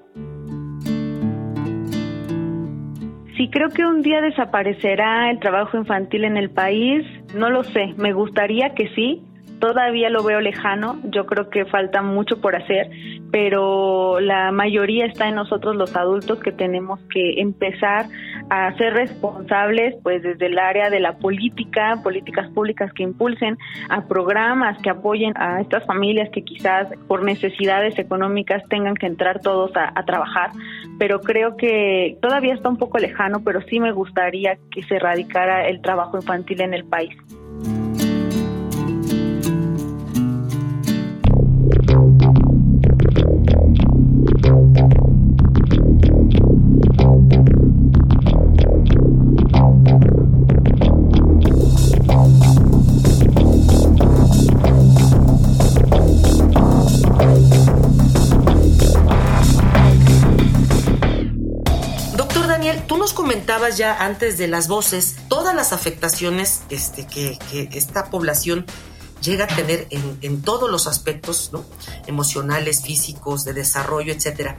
Si 3.36 3.50
creo 3.50 3.68
que 3.68 3.84
un 3.84 4.00
día 4.00 4.22
desaparecerá 4.22 5.30
el 5.30 5.38
trabajo 5.38 5.76
infantil 5.76 6.24
en 6.24 6.38
el 6.38 6.48
país, 6.48 7.04
no 7.34 7.50
lo 7.50 7.62
sé. 7.64 7.94
Me 7.98 8.14
gustaría 8.14 8.74
que 8.74 8.88
sí, 8.94 9.22
todavía 9.58 10.10
lo 10.10 10.22
veo 10.22 10.40
lejano, 10.40 10.98
yo 11.04 11.26
creo 11.26 11.50
que 11.50 11.64
falta 11.64 12.02
mucho 12.02 12.40
por 12.40 12.56
hacer, 12.56 12.90
pero 13.30 14.20
la 14.20 14.52
mayoría 14.52 15.06
está 15.06 15.28
en 15.28 15.34
nosotros 15.34 15.76
los 15.76 15.96
adultos 15.96 16.40
que 16.40 16.52
tenemos 16.52 17.00
que 17.10 17.40
empezar 17.40 18.06
a 18.50 18.72
ser 18.76 18.94
responsables 18.94 19.96
pues 20.02 20.22
desde 20.22 20.46
el 20.46 20.58
área 20.58 20.90
de 20.90 21.00
la 21.00 21.18
política, 21.18 22.00
políticas 22.02 22.48
públicas 22.50 22.92
que 22.92 23.02
impulsen 23.02 23.58
a 23.88 24.06
programas 24.06 24.80
que 24.82 24.90
apoyen 24.90 25.32
a 25.36 25.60
estas 25.60 25.84
familias 25.86 26.28
que 26.32 26.42
quizás 26.42 26.88
por 27.08 27.24
necesidades 27.24 27.98
económicas 27.98 28.62
tengan 28.68 28.94
que 28.94 29.06
entrar 29.06 29.40
todos 29.40 29.72
a, 29.76 29.92
trabajar, 30.06 30.50
pero 30.98 31.20
creo 31.20 31.56
que 31.56 32.16
todavía 32.22 32.54
está 32.54 32.68
un 32.68 32.76
poco 32.76 32.98
lejano, 32.98 33.42
pero 33.44 33.60
sí 33.62 33.80
me 33.80 33.90
gustaría 33.92 34.56
que 34.70 34.82
se 34.84 34.96
erradicara 34.96 35.68
el 35.68 35.80
trabajo 35.80 36.16
infantil 36.16 36.60
en 36.60 36.74
el 36.74 36.84
país. 36.84 37.16
Ya 63.76 64.04
antes 64.04 64.38
de 64.38 64.48
las 64.48 64.68
voces 64.68 65.16
todas 65.28 65.54
las 65.54 65.72
afectaciones 65.72 66.62
este, 66.70 67.06
que, 67.06 67.38
esta 67.72 68.10
población 68.10 68.66
llega 69.22 69.44
a 69.44 69.48
tener 69.48 69.86
en, 69.90 70.42
todos 70.42 70.70
los 70.70 70.86
aspectos, 70.86 71.50
¿no? 71.52 71.64
Emocionales, 72.06 72.82
físicos, 72.82 73.44
de 73.44 73.54
desarrollo, 73.54 74.12
etcétera. 74.12 74.56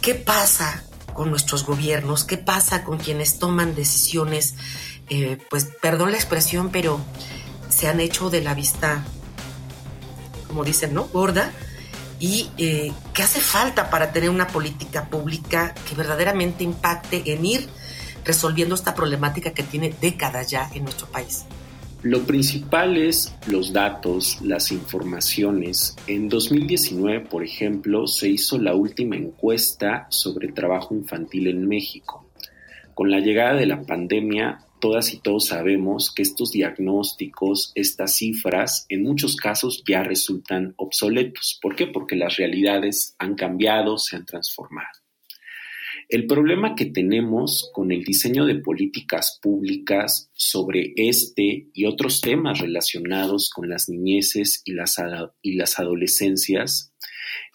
¿Qué 0.00 0.14
pasa 0.14 0.84
con 1.12 1.30
nuestros 1.30 1.64
gobiernos? 1.64 2.24
¿Qué 2.24 2.38
pasa 2.38 2.84
con 2.84 2.98
quienes 2.98 3.38
toman 3.38 3.74
decisiones? 3.74 4.54
Eh, 5.08 5.38
pues, 5.50 5.68
perdón 5.82 6.12
la 6.12 6.16
expresión, 6.16 6.70
pero 6.70 7.00
se 7.68 7.88
han 7.88 8.00
hecho 8.00 8.30
de 8.30 8.42
la 8.42 8.54
vista, 8.54 9.04
como 10.48 10.64
dicen, 10.64 10.94
¿no? 10.94 11.04
Gorda 11.08 11.52
y 12.18 12.48
eh, 12.58 12.92
qué 13.12 13.22
hace 13.22 13.40
falta 13.40 13.90
para 13.90 14.12
tener 14.12 14.30
una 14.30 14.46
política 14.46 15.08
pública 15.08 15.74
que 15.88 15.94
verdaderamente 15.94 16.64
impacte 16.64 17.22
en 17.32 17.44
ir 17.44 17.68
resolviendo 18.24 18.74
esta 18.74 18.94
problemática 18.94 19.52
que 19.52 19.62
tiene 19.62 19.94
décadas 20.00 20.50
ya 20.50 20.70
en 20.74 20.84
nuestro 20.84 21.06
país. 21.06 21.44
Lo 22.02 22.22
principal 22.22 22.96
es 22.96 23.34
los 23.48 23.72
datos, 23.72 24.38
las 24.42 24.70
informaciones. 24.70 25.96
En 26.06 26.28
2019, 26.28 27.20
por 27.20 27.42
ejemplo, 27.42 28.06
se 28.06 28.28
hizo 28.28 28.58
la 28.58 28.74
última 28.74 29.16
encuesta 29.16 30.06
sobre 30.10 30.52
trabajo 30.52 30.94
infantil 30.94 31.48
en 31.48 31.66
México. 31.66 32.26
Con 32.94 33.10
la 33.10 33.20
llegada 33.20 33.54
de 33.54 33.66
la 33.66 33.82
pandemia, 33.82 34.65
todas 34.80 35.12
y 35.12 35.18
todos 35.18 35.46
sabemos 35.46 36.12
que 36.14 36.22
estos 36.22 36.52
diagnósticos, 36.52 37.72
estas 37.74 38.16
cifras, 38.16 38.86
en 38.88 39.02
muchos 39.02 39.36
casos 39.36 39.82
ya 39.86 40.02
resultan 40.02 40.74
obsoletos. 40.76 41.58
¿Por 41.60 41.76
qué? 41.76 41.86
Porque 41.86 42.16
las 42.16 42.36
realidades 42.36 43.14
han 43.18 43.34
cambiado, 43.34 43.98
se 43.98 44.16
han 44.16 44.26
transformado. 44.26 44.88
El 46.08 46.26
problema 46.26 46.76
que 46.76 46.86
tenemos 46.86 47.68
con 47.72 47.90
el 47.90 48.04
diseño 48.04 48.44
de 48.44 48.60
políticas 48.60 49.40
públicas 49.42 50.30
sobre 50.34 50.92
este 50.96 51.68
y 51.72 51.84
otros 51.86 52.20
temas 52.20 52.60
relacionados 52.60 53.50
con 53.50 53.68
las 53.68 53.88
niñeces 53.88 54.62
y 54.64 54.72
las, 54.72 55.02
y 55.42 55.54
las 55.56 55.80
adolescencias 55.80 56.92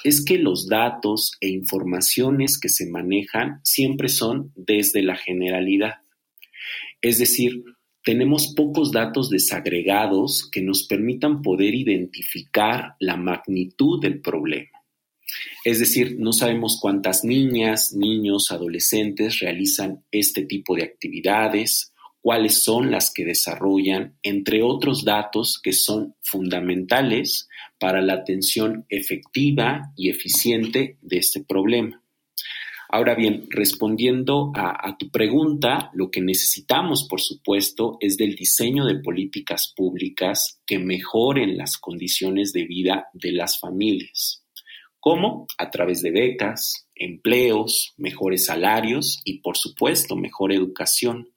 es 0.04 0.26
que 0.26 0.38
los 0.38 0.68
datos 0.68 1.32
e 1.40 1.48
informaciones 1.48 2.60
que 2.60 2.68
se 2.68 2.90
manejan 2.90 3.62
siempre 3.64 4.10
son 4.10 4.52
desde 4.56 5.02
la 5.02 5.16
generalidad. 5.16 5.96
Es 7.02 7.18
decir, 7.18 7.64
tenemos 8.04 8.54
pocos 8.56 8.92
datos 8.92 9.30
desagregados 9.30 10.50
que 10.52 10.62
nos 10.62 10.88
permitan 10.88 11.42
poder 11.42 11.76
identificar 11.76 12.96
la 13.00 13.16
magnitud 13.16 14.02
del 14.02 14.22
problema. 14.22 14.70
Es 15.64 15.80
decir, 15.80 16.18
no 16.20 16.34
sabemos 16.34 16.80
cuántas 16.82 17.24
niñas, 17.24 17.94
niños, 17.94 18.52
adolescentes 18.52 19.40
realizan 19.40 20.04
este 20.12 20.46
tipo 20.46 20.76
de 20.76 20.84
actividades, 20.84 21.94
cuáles 22.22 22.64
son 22.64 22.92
las 22.92 23.12
que 23.14 23.26
desarrollan, 23.26 24.16
entre 24.24 24.62
otros 24.64 25.06
datos 25.06 25.60
que 25.62 25.74
son 25.74 26.16
fundamentales 26.22 27.48
para 27.80 28.02
la 28.02 28.14
atención 28.14 28.86
efectiva 28.90 29.92
y 29.96 30.10
eficiente 30.10 30.98
de 31.02 31.18
este 31.18 31.44
problema. 31.44 32.01
Ahora 32.94 33.16
bien, 33.16 33.48
respondiendo 33.50 34.52
a, 34.54 34.98
tu 34.98 35.10
pregunta, 35.10 35.92
lo 35.94 36.12
que 36.12 36.20
necesitamos, 36.20 37.08
por 37.10 37.22
supuesto, 37.22 37.96
es 38.02 38.18
del 38.18 38.36
diseño 38.36 38.84
de 38.86 39.00
políticas 39.00 39.74
públicas 39.74 40.60
que 40.66 40.78
mejoren 40.78 41.58
las 41.58 41.78
condiciones 41.78 42.52
de 42.52 42.66
vida 42.66 43.08
de 43.14 43.32
las 43.32 43.58
familias. 43.58 44.44
¿Cómo? 45.00 45.48
A 45.58 45.70
través 45.70 46.02
de 46.02 46.12
becas, 46.12 46.90
empleos, 46.94 47.94
mejores 47.96 48.48
salarios 48.48 49.22
y, 49.24 49.40
por 49.40 49.56
supuesto, 49.56 50.18
mejor 50.18 50.52
educación 50.52 51.30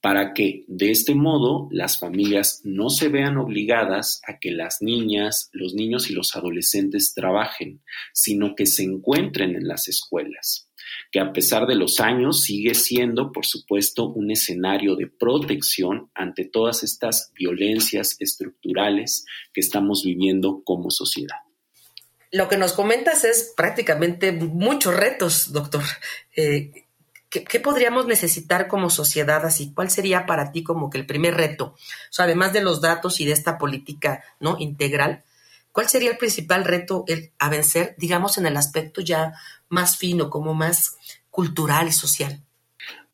para 0.00 0.34
que 0.34 0.64
de 0.66 0.90
este 0.90 1.14
modo 1.14 1.68
las 1.70 2.00
familias 2.00 2.60
no 2.64 2.90
se 2.90 3.08
vean 3.08 3.36
obligadas 3.36 4.20
a 4.26 4.40
que 4.40 4.50
las 4.50 4.78
niñas, 4.80 5.48
los 5.52 5.74
niños 5.74 6.10
y 6.10 6.12
los 6.12 6.34
adolescentes 6.34 7.14
trabajen, 7.14 7.82
sino 8.12 8.56
que 8.56 8.66
se 8.66 8.82
encuentren 8.82 9.54
en 9.54 9.68
las 9.68 9.86
escuelas 9.86 10.68
que 11.12 11.20
a 11.20 11.32
pesar 11.32 11.66
de 11.66 11.74
los 11.74 12.00
años 12.00 12.42
sigue 12.42 12.74
siendo, 12.74 13.32
por 13.32 13.44
supuesto, 13.44 14.08
un 14.08 14.30
escenario 14.30 14.96
de 14.96 15.06
protección 15.06 16.10
ante 16.14 16.46
todas 16.46 16.82
estas 16.82 17.30
violencias 17.34 18.16
estructurales 18.18 19.26
que 19.52 19.60
estamos 19.60 20.02
viviendo 20.04 20.62
como 20.64 20.90
sociedad. 20.90 21.36
Lo 22.32 22.48
que 22.48 22.56
nos 22.56 22.72
comentas 22.72 23.24
es 23.24 23.52
prácticamente 23.54 24.32
muchos 24.32 24.96
retos, 24.96 25.52
doctor. 25.52 25.82
Eh, 26.34 26.86
¿qué, 27.28 27.60
podríamos 27.60 28.06
necesitar 28.06 28.66
como 28.66 28.88
sociedad 28.88 29.44
así? 29.44 29.74
¿Cuál 29.74 29.90
sería 29.90 30.24
para 30.24 30.50
ti 30.50 30.62
como 30.62 30.88
que 30.88 30.96
el 30.96 31.04
primer 31.04 31.34
reto? 31.34 31.74
Además 32.16 32.54
de 32.54 32.62
los 32.62 32.80
datos 32.80 33.20
y 33.20 33.26
de 33.26 33.32
esta 33.32 33.58
política 33.58 34.24
no 34.40 34.56
integral, 34.58 35.24
¿cuál 35.72 35.88
sería 35.88 36.10
el 36.10 36.18
principal 36.18 36.64
reto 36.64 37.04
a 37.38 37.48
vencer, 37.48 37.94
digamos, 37.98 38.38
en 38.38 38.46
el 38.46 38.56
aspecto 38.56 39.00
ya 39.00 39.32
más 39.68 39.96
fino, 39.96 40.30
como 40.30 40.54
más 40.54 40.96
cultural 41.30 41.88
y 41.88 41.92
social? 41.92 42.44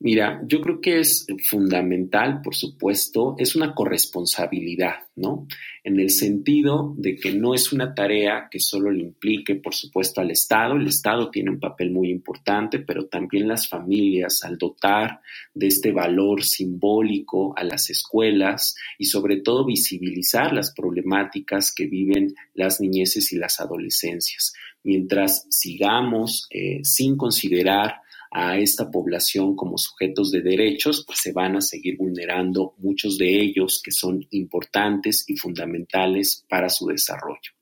Mira, 0.00 0.40
yo 0.46 0.60
creo 0.60 0.80
que 0.80 1.00
es 1.00 1.26
fundamental, 1.48 2.40
por 2.40 2.54
supuesto, 2.54 3.34
es 3.36 3.56
una 3.56 3.74
corresponsabilidad, 3.74 4.94
¿no? 5.16 5.48
En 5.82 5.98
el 5.98 6.10
sentido 6.10 6.94
de 6.96 7.16
que 7.16 7.32
no 7.32 7.52
es 7.52 7.72
una 7.72 7.96
tarea 7.96 8.46
que 8.48 8.60
solo 8.60 8.92
le 8.92 9.02
implique, 9.02 9.56
por 9.56 9.74
supuesto, 9.74 10.20
al 10.20 10.30
Estado. 10.30 10.76
El 10.76 10.86
Estado 10.86 11.32
tiene 11.32 11.50
un 11.50 11.58
papel 11.58 11.90
muy 11.90 12.10
importante, 12.10 12.78
pero 12.78 13.06
también 13.06 13.48
las 13.48 13.68
familias, 13.68 14.44
al 14.44 14.56
dotar 14.56 15.20
de 15.52 15.66
este 15.66 15.90
valor 15.90 16.44
simbólico 16.44 17.52
a 17.56 17.64
las 17.64 17.90
escuelas 17.90 18.76
y 18.98 19.06
sobre 19.06 19.40
todo 19.40 19.66
visibilizar 19.66 20.52
las 20.52 20.72
problemáticas 20.72 21.74
que 21.74 21.86
viven 21.86 22.36
las 22.54 22.80
niñeces 22.80 23.32
y 23.32 23.36
las 23.36 23.58
adolescencias. 23.58 24.52
Mientras 24.84 25.44
sigamos 25.50 26.46
eh, 26.50 26.84
sin 26.84 27.16
considerar 27.16 27.96
a 28.30 28.58
esta 28.58 28.90
población 28.90 29.56
como 29.56 29.78
sujetos 29.78 30.30
de 30.30 30.42
derechos, 30.42 31.04
pues 31.06 31.20
se 31.20 31.32
van 31.32 31.56
a 31.56 31.60
seguir 31.60 31.96
vulnerando 31.96 32.74
muchos 32.78 33.18
de 33.18 33.40
ellos 33.40 33.80
que 33.82 33.90
son 33.90 34.26
importantes 34.30 35.24
y 35.28 35.36
fundamentales 35.36 36.44
para 36.48 36.68
su 36.68 36.86
desarrollo. 36.86 37.52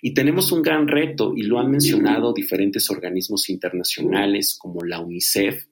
Y 0.00 0.14
tenemos 0.14 0.50
un 0.50 0.62
gran 0.62 0.88
reto, 0.88 1.32
y 1.36 1.42
lo 1.42 1.60
han 1.60 1.70
mencionado 1.70 2.32
diferentes 2.32 2.90
organismos 2.90 3.48
internacionales 3.48 4.56
como 4.58 4.82
la 4.84 5.00
UNICEF, 5.00 5.66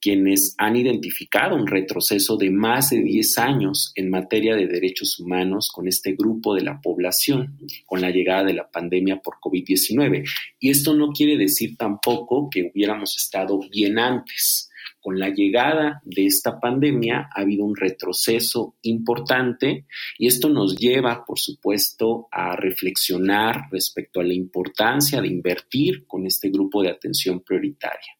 quienes 0.00 0.54
han 0.58 0.76
identificado 0.76 1.56
un 1.56 1.66
retroceso 1.66 2.36
de 2.36 2.50
más 2.50 2.90
de 2.90 3.02
10 3.02 3.38
años 3.38 3.92
en 3.94 4.10
materia 4.10 4.56
de 4.56 4.66
derechos 4.66 5.18
humanos 5.20 5.70
con 5.72 5.86
este 5.88 6.14
grupo 6.14 6.54
de 6.54 6.62
la 6.62 6.80
población, 6.80 7.58
con 7.86 8.00
la 8.00 8.10
llegada 8.10 8.44
de 8.44 8.54
la 8.54 8.70
pandemia 8.70 9.20
por 9.20 9.36
COVID-19. 9.40 10.28
Y 10.58 10.70
esto 10.70 10.94
no 10.94 11.12
quiere 11.12 11.36
decir 11.36 11.76
tampoco 11.76 12.48
que 12.50 12.70
hubiéramos 12.72 13.16
estado 13.16 13.60
bien 13.70 13.98
antes. 13.98 14.68
Con 15.02 15.18
la 15.18 15.30
llegada 15.30 16.02
de 16.04 16.26
esta 16.26 16.60
pandemia 16.60 17.30
ha 17.34 17.40
habido 17.40 17.64
un 17.64 17.74
retroceso 17.74 18.76
importante 18.82 19.86
y 20.18 20.26
esto 20.26 20.50
nos 20.50 20.76
lleva, 20.76 21.24
por 21.24 21.38
supuesto, 21.38 22.28
a 22.30 22.54
reflexionar 22.54 23.68
respecto 23.70 24.20
a 24.20 24.24
la 24.24 24.34
importancia 24.34 25.22
de 25.22 25.28
invertir 25.28 26.06
con 26.06 26.26
este 26.26 26.50
grupo 26.50 26.82
de 26.82 26.90
atención 26.90 27.40
prioritaria. 27.40 28.19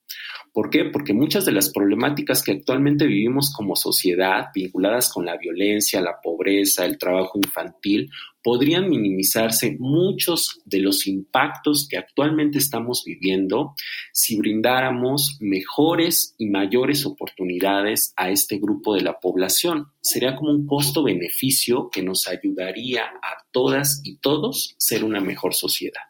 ¿Por 0.52 0.68
qué? 0.70 0.84
Porque 0.86 1.12
muchas 1.12 1.44
de 1.44 1.52
las 1.52 1.70
problemáticas 1.70 2.42
que 2.42 2.52
actualmente 2.52 3.06
vivimos 3.06 3.52
como 3.54 3.76
sociedad, 3.76 4.48
vinculadas 4.54 5.12
con 5.12 5.24
la 5.24 5.36
violencia, 5.36 6.00
la 6.00 6.20
pobreza, 6.20 6.84
el 6.84 6.98
trabajo 6.98 7.38
infantil, 7.38 8.10
podrían 8.42 8.88
minimizarse 8.88 9.76
muchos 9.78 10.60
de 10.64 10.80
los 10.80 11.06
impactos 11.06 11.86
que 11.88 11.98
actualmente 11.98 12.58
estamos 12.58 13.04
viviendo 13.04 13.74
si 14.12 14.36
brindáramos 14.38 15.36
mejores 15.40 16.34
y 16.38 16.46
mayores 16.46 17.06
oportunidades 17.06 18.12
a 18.16 18.30
este 18.30 18.58
grupo 18.58 18.94
de 18.94 19.02
la 19.02 19.20
población. 19.20 19.88
Sería 20.00 20.36
como 20.36 20.50
un 20.50 20.66
costo-beneficio 20.66 21.90
que 21.90 22.02
nos 22.02 22.26
ayudaría 22.26 23.04
a 23.04 23.44
todas 23.52 24.00
y 24.04 24.16
todos 24.16 24.74
ser 24.78 25.04
una 25.04 25.20
mejor 25.20 25.54
sociedad. 25.54 26.09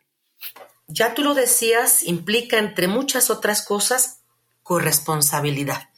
Ya 0.92 1.14
tú 1.14 1.22
lo 1.22 1.35
decías, 1.35 2.03
implica 2.03 2.59
entre 2.59 2.88
muchas 2.88 3.31
otras 3.31 3.62
cosas 3.62 4.20
corresponsabilidad. 4.64 5.88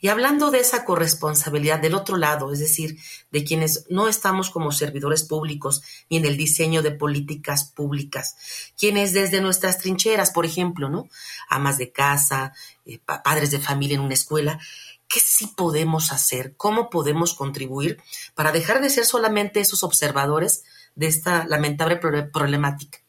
Y 0.00 0.08
hablando 0.08 0.50
de 0.50 0.60
esa 0.60 0.86
corresponsabilidad 0.86 1.78
del 1.78 1.94
otro 1.94 2.16
lado, 2.16 2.50
es 2.52 2.58
decir, 2.58 2.98
de 3.30 3.44
quienes 3.44 3.84
no 3.90 4.08
estamos 4.08 4.48
como 4.48 4.72
servidores 4.72 5.24
públicos 5.24 5.82
ni 6.08 6.16
en 6.16 6.24
el 6.24 6.38
diseño 6.38 6.80
de 6.80 6.92
políticas 6.92 7.64
públicas, 7.64 8.36
quienes 8.78 9.12
desde 9.12 9.42
nuestras 9.42 9.76
trincheras, 9.76 10.30
por 10.30 10.46
ejemplo, 10.46 10.88
¿no? 10.88 11.08
Amas 11.50 11.76
de 11.76 11.92
casa, 11.92 12.54
eh, 12.86 12.98
padres 12.98 13.50
de 13.50 13.58
familia 13.58 13.96
en 13.96 14.00
una 14.00 14.14
escuela, 14.14 14.58
¿qué 15.06 15.20
sí 15.20 15.48
podemos 15.54 16.12
hacer? 16.12 16.56
¿Cómo 16.56 16.88
podemos 16.88 17.34
contribuir 17.34 18.02
para 18.34 18.52
dejar 18.52 18.80
de 18.80 18.88
ser 18.88 19.04
solamente 19.04 19.60
esos 19.60 19.82
observadores 19.82 20.64
de 20.94 21.08
esta 21.08 21.46
lamentable 21.46 21.96
problemática? 21.96 23.00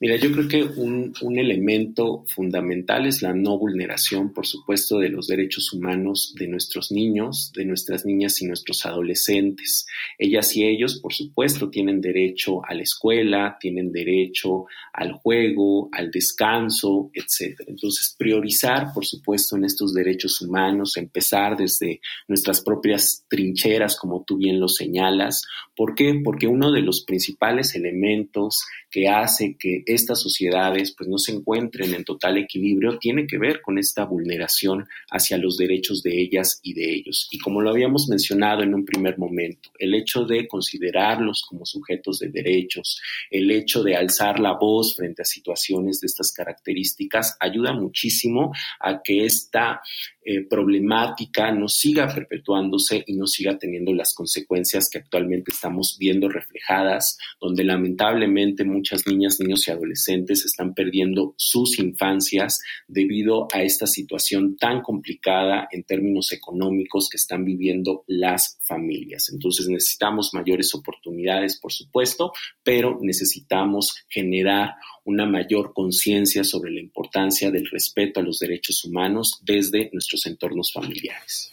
Mira, 0.00 0.16
yo 0.16 0.32
creo 0.32 0.48
que 0.48 0.62
un, 0.62 1.14
elemento 1.38 2.24
fundamental 2.28 3.06
es 3.06 3.22
la 3.22 3.34
no 3.34 3.58
vulneración, 3.58 4.32
por 4.32 4.46
supuesto, 4.46 4.98
de 4.98 5.08
los 5.08 5.26
derechos 5.26 5.72
humanos 5.72 6.34
de 6.38 6.48
nuestros 6.48 6.90
niños, 6.90 7.52
de 7.54 7.64
nuestras 7.64 8.04
niñas 8.04 8.40
y 8.40 8.46
nuestros 8.46 8.86
adolescentes. 8.86 9.86
Ellas 10.18 10.56
y 10.56 10.64
ellos, 10.64 11.00
por 11.00 11.12
supuesto, 11.12 11.68
tienen 11.68 12.00
derecho 12.00 12.64
a 12.64 12.74
la 12.74 12.82
escuela, 12.82 13.56
tienen 13.60 13.92
derecho 13.92 14.66
al 14.92 15.12
juego, 15.12 15.88
al 15.92 16.10
descanso, 16.10 17.10
etc. 17.12 17.60
Entonces, 17.66 18.14
priorizar, 18.18 18.92
por 18.94 19.04
supuesto, 19.04 19.56
en 19.56 19.64
estos 19.64 19.92
derechos 19.92 20.40
humanos, 20.40 20.96
empezar 20.96 21.56
desde 21.56 22.00
nuestras 22.28 22.60
propias 22.60 23.24
trincheras, 23.28 23.96
como 23.96 24.24
tú 24.24 24.36
bien 24.36 24.60
lo 24.60 24.68
señalas. 24.68 25.44
¿Por 25.74 25.94
qué? 25.94 26.20
Porque 26.24 26.46
uno 26.46 26.72
de 26.72 26.80
los 26.80 27.04
principales 27.04 27.74
elementos 27.74 28.64
que 28.90 29.08
hace 29.08 29.56
que 29.58 29.65
estas 29.86 30.20
sociedades 30.20 30.94
pues 30.96 31.08
no 31.08 31.18
se 31.18 31.32
encuentren 31.32 31.94
en 31.94 32.04
total 32.04 32.38
equilibrio 32.38 32.98
tiene 32.98 33.26
que 33.26 33.38
ver 33.38 33.60
con 33.60 33.78
esta 33.78 34.04
vulneración 34.04 34.86
hacia 35.10 35.38
los 35.38 35.56
derechos 35.56 36.02
de 36.02 36.20
ellas 36.20 36.60
y 36.62 36.74
de 36.74 36.94
ellos. 36.94 37.28
Y 37.30 37.38
como 37.38 37.60
lo 37.60 37.70
habíamos 37.70 38.08
mencionado 38.08 38.62
en 38.62 38.74
un 38.74 38.84
primer 38.84 39.18
momento, 39.18 39.70
el 39.78 39.94
hecho 39.94 40.24
de 40.24 40.46
considerarlos 40.46 41.44
como 41.48 41.64
sujetos 41.66 42.18
de 42.18 42.28
derechos, 42.28 43.00
el 43.30 43.50
hecho 43.50 43.82
de 43.82 43.96
alzar 43.96 44.40
la 44.40 44.52
voz 44.52 44.96
frente 44.96 45.22
a 45.22 45.24
situaciones 45.24 46.00
de 46.00 46.06
estas 46.06 46.32
características 46.32 47.36
ayuda 47.40 47.72
muchísimo 47.72 48.52
a 48.80 49.02
que 49.02 49.24
esta 49.24 49.80
eh, 50.28 50.44
problemática 50.44 51.52
no 51.52 51.68
siga 51.68 52.12
perpetuándose 52.12 53.04
y 53.06 53.14
no 53.14 53.28
siga 53.28 53.56
teniendo 53.58 53.94
las 53.94 54.12
consecuencias 54.12 54.88
que 54.90 54.98
actualmente 54.98 55.52
estamos 55.52 55.96
viendo 56.00 56.28
reflejadas, 56.28 57.16
donde 57.40 57.62
lamentablemente 57.62 58.64
muchas 58.64 59.06
niñas, 59.06 59.36
niños 59.38 59.68
y 59.68 59.70
adolescentes 59.70 60.44
están 60.44 60.74
perdiendo 60.74 61.34
sus 61.36 61.78
infancias 61.78 62.58
debido 62.88 63.46
a 63.54 63.62
esta 63.62 63.86
situación 63.86 64.56
tan 64.56 64.82
complicada 64.82 65.68
en 65.70 65.84
términos 65.84 66.32
económicos 66.32 67.08
que 67.08 67.18
están 67.18 67.44
viviendo 67.44 68.02
las 68.08 68.58
familias. 68.66 69.28
Entonces 69.32 69.68
necesitamos 69.68 70.30
mayores 70.34 70.74
oportunidades, 70.74 71.56
por 71.60 71.72
supuesto, 71.72 72.32
pero 72.64 72.98
necesitamos 73.00 73.94
generar 74.08 74.74
una 75.06 75.24
mayor 75.24 75.72
conciencia 75.72 76.42
sobre 76.44 76.72
la 76.72 76.80
importancia 76.80 77.50
del 77.50 77.70
respeto 77.70 78.20
a 78.20 78.22
los 78.24 78.40
derechos 78.40 78.84
humanos 78.84 79.38
desde 79.42 79.88
nuestros 79.92 80.26
entornos 80.26 80.72
familiares. 80.72 81.52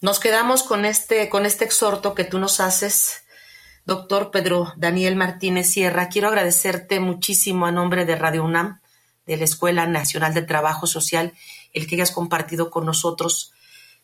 Nos 0.00 0.20
quedamos 0.20 0.62
con 0.62 0.84
este, 0.84 1.28
con 1.28 1.44
este 1.44 1.64
exhorto 1.64 2.14
que 2.14 2.22
tú 2.22 2.38
nos 2.38 2.60
haces, 2.60 3.24
doctor 3.84 4.30
Pedro 4.30 4.72
Daniel 4.76 5.16
Martínez 5.16 5.68
Sierra. 5.68 6.08
Quiero 6.08 6.28
agradecerte 6.28 7.00
muchísimo 7.00 7.66
a 7.66 7.72
nombre 7.72 8.04
de 8.04 8.14
Radio 8.14 8.44
UNAM, 8.44 8.80
de 9.26 9.36
la 9.36 9.44
Escuela 9.44 9.86
Nacional 9.88 10.32
de 10.32 10.42
Trabajo 10.42 10.86
Social, 10.86 11.34
el 11.72 11.88
que 11.88 11.96
hayas 11.96 12.12
compartido 12.12 12.70
con 12.70 12.86
nosotros 12.86 13.52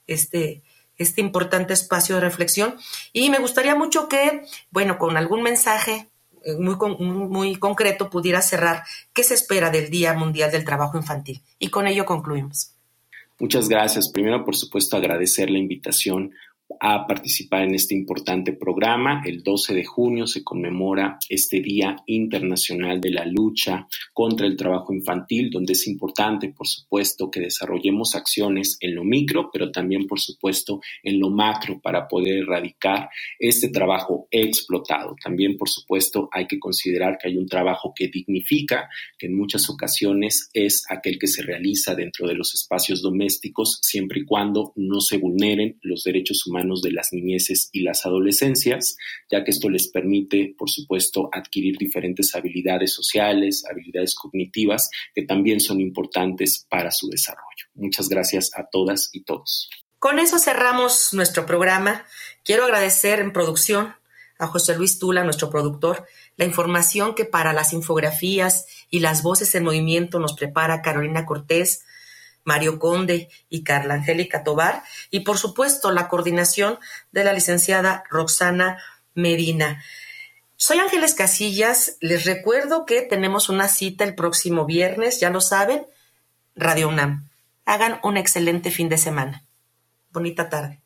este, 0.08 0.62
este 0.98 1.20
importante 1.20 1.72
espacio 1.72 2.16
de 2.16 2.22
reflexión. 2.22 2.76
Y 3.12 3.30
me 3.30 3.38
gustaría 3.38 3.76
mucho 3.76 4.08
que, 4.08 4.42
bueno, 4.72 4.98
con 4.98 5.16
algún 5.16 5.42
mensaje 5.42 6.10
muy, 6.59 6.76
muy 6.98 7.57
concreto 7.57 8.11
pudiera 8.11 8.42
cerrar 8.42 8.83
qué 9.12 9.22
se 9.22 9.35
espera 9.35 9.70
del 9.70 9.90
Día 9.90 10.14
Mundial 10.14 10.50
del 10.50 10.64
Trabajo 10.64 10.96
Infantil. 10.96 11.40
Y 11.59 11.68
con 11.68 11.87
ello 11.87 12.04
concluimos. 12.04 12.72
Muchas 13.38 13.68
gracias. 13.68 14.11
Primero, 14.11 14.44
por 14.44 14.57
supuesto, 14.57 14.96
agradecer 14.96 15.50
la 15.50 15.59
invitación 15.59 16.33
a 16.81 17.07
participar 17.07 17.62
en 17.62 17.74
este 17.74 17.94
importante 17.94 18.53
programa. 18.53 19.22
El 19.24 19.42
12 19.42 19.74
de 19.74 19.85
junio 19.85 20.27
se 20.27 20.42
conmemora 20.42 21.18
este 21.29 21.61
Día 21.61 21.96
Internacional 22.07 23.00
de 23.00 23.11
la 23.11 23.27
Lucha 23.27 23.87
contra 24.12 24.46
el 24.46 24.57
Trabajo 24.57 24.92
Infantil, 24.92 25.50
donde 25.50 25.74
es 25.74 25.87
importante, 25.87 26.48
por 26.48 26.66
supuesto, 26.66 27.31
que 27.31 27.40
desarrollemos 27.40 28.14
acciones 28.14 28.77
en 28.81 28.94
lo 28.94 29.05
micro, 29.05 29.50
pero 29.53 29.70
también, 29.70 30.07
por 30.07 30.20
supuesto, 30.20 30.81
en 31.03 31.20
lo 31.20 31.31
macro 31.31 31.81
para 31.81 32.09
poder 32.09 32.38
erradicar 32.38 33.09
este 33.38 33.68
trabajo 33.68 34.29
explotado. 34.31 35.16
También, 35.22 35.57
por 35.57 35.68
supuesto, 35.68 36.29
hay 36.33 36.46
que 36.46 36.59
considerar 36.59 37.18
que 37.18 37.29
hay 37.29 37.37
un 37.37 37.46
trabajo 37.46 37.92
que 37.94 38.09
dignifica, 38.09 38.88
que 39.18 39.27
en 39.27 39.37
muchas 39.37 39.68
ocasiones 39.68 40.50
es 40.53 40.85
aquel 40.88 41.18
que 41.18 41.27
se 41.27 41.42
realiza 41.42 41.94
dentro 41.94 42.27
de 42.27 42.35
los 42.35 42.55
espacios 42.55 43.03
domésticos, 43.03 43.79
siempre 43.83 44.20
y 44.20 44.24
cuando 44.24 44.72
no 44.77 45.00
se 45.00 45.18
vulneren 45.18 45.79
los 45.83 46.05
derechos 46.05 46.42
humanos 46.54 46.82
de 46.82 46.92
las 46.92 47.12
niñeces 47.12 47.68
y 47.72 47.82
las 47.82 48.06
adolescencias, 48.06 48.96
ya 49.30 49.42
que 49.42 49.50
esto 49.50 49.68
les 49.68 49.88
permite, 49.88 50.54
por 50.56 50.70
supuesto, 50.70 51.28
adquirir 51.32 51.76
diferentes 51.76 52.34
habilidades 52.34 52.92
sociales, 52.92 53.64
habilidades 53.68 54.14
cognitivas, 54.14 54.90
que 55.14 55.22
también 55.22 55.60
son 55.60 55.80
importantes 55.80 56.66
para 56.68 56.90
su 56.90 57.08
desarrollo. 57.08 57.44
Muchas 57.74 58.08
gracias 58.08 58.50
a 58.56 58.68
todas 58.70 59.10
y 59.12 59.24
todos. 59.24 59.68
Con 59.98 60.18
eso 60.18 60.38
cerramos 60.38 61.12
nuestro 61.12 61.46
programa. 61.46 62.04
Quiero 62.44 62.64
agradecer 62.64 63.20
en 63.20 63.32
producción 63.32 63.94
a 64.38 64.46
José 64.46 64.76
Luis 64.76 64.98
Tula, 64.98 65.24
nuestro 65.24 65.50
productor, 65.50 66.06
la 66.36 66.44
información 66.44 67.14
que 67.14 67.24
para 67.24 67.52
las 67.52 67.72
infografías 67.72 68.66
y 68.90 69.00
las 69.00 69.22
voces 69.22 69.54
en 69.54 69.64
movimiento 69.64 70.18
nos 70.18 70.34
prepara 70.34 70.82
Carolina 70.82 71.24
Cortés, 71.24 71.83
Mario 72.44 72.78
Conde 72.78 73.28
y 73.48 73.64
Carla 73.64 73.94
Angélica 73.94 74.44
Tobar, 74.44 74.83
y 75.11 75.20
por 75.20 75.38
supuesto 75.38 75.90
la 75.90 76.09
coordinación 76.09 76.78
de 77.12 77.24
la 77.24 77.33
licenciada 77.33 78.04
Roxana 78.11 78.78
Medina. 79.14 79.83
Soy 80.57 80.78
Ángeles 80.78 81.14
Casillas, 81.14 81.96
les 82.00 82.24
recuerdo 82.24 82.87
que 82.87 83.02
tenemos 83.02 83.48
una 83.48 83.68
cita 83.68 84.04
el 84.04 84.14
próximo 84.14 84.64
viernes, 84.66 85.20
ya 85.20 85.30
lo 85.30 85.40
saben, 85.40 85.87
Radio 86.54 86.88
UNAM. 86.88 87.28
Hagan 87.66 87.98
un 88.02 88.16
excelente 88.16 88.70
fin 88.70 88.88
de 88.88 88.98
semana. 88.98 89.42
Bonita 90.12 90.48
tarde. 90.48 90.80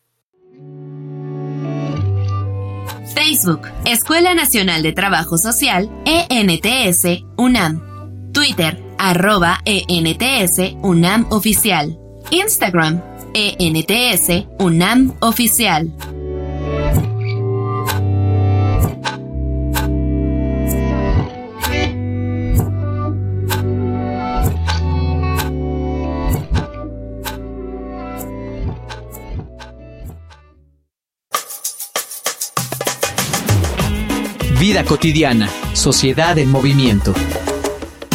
Facebook, 3.15 3.69
Escuela 3.85 4.35
Nacional 4.35 4.83
de 4.83 4.93
Trabajo 4.93 5.39
Social, 5.39 5.91
ENTS, 6.07 7.25
UNAM. 7.37 8.33
Twitter, 8.33 8.81
arroba 8.99 9.61
ENTS 9.65 10.77
UNAM 10.83 11.27
Oficial. 11.31 11.99
Instagram, 12.31 13.01
ENTS 13.33 14.47
UNAM 14.59 15.15
Oficial. 15.21 15.93
Vida 34.61 34.85
cotidiana, 34.85 35.49
sociedad 35.73 36.37
en 36.37 36.51
movimiento 36.51 37.15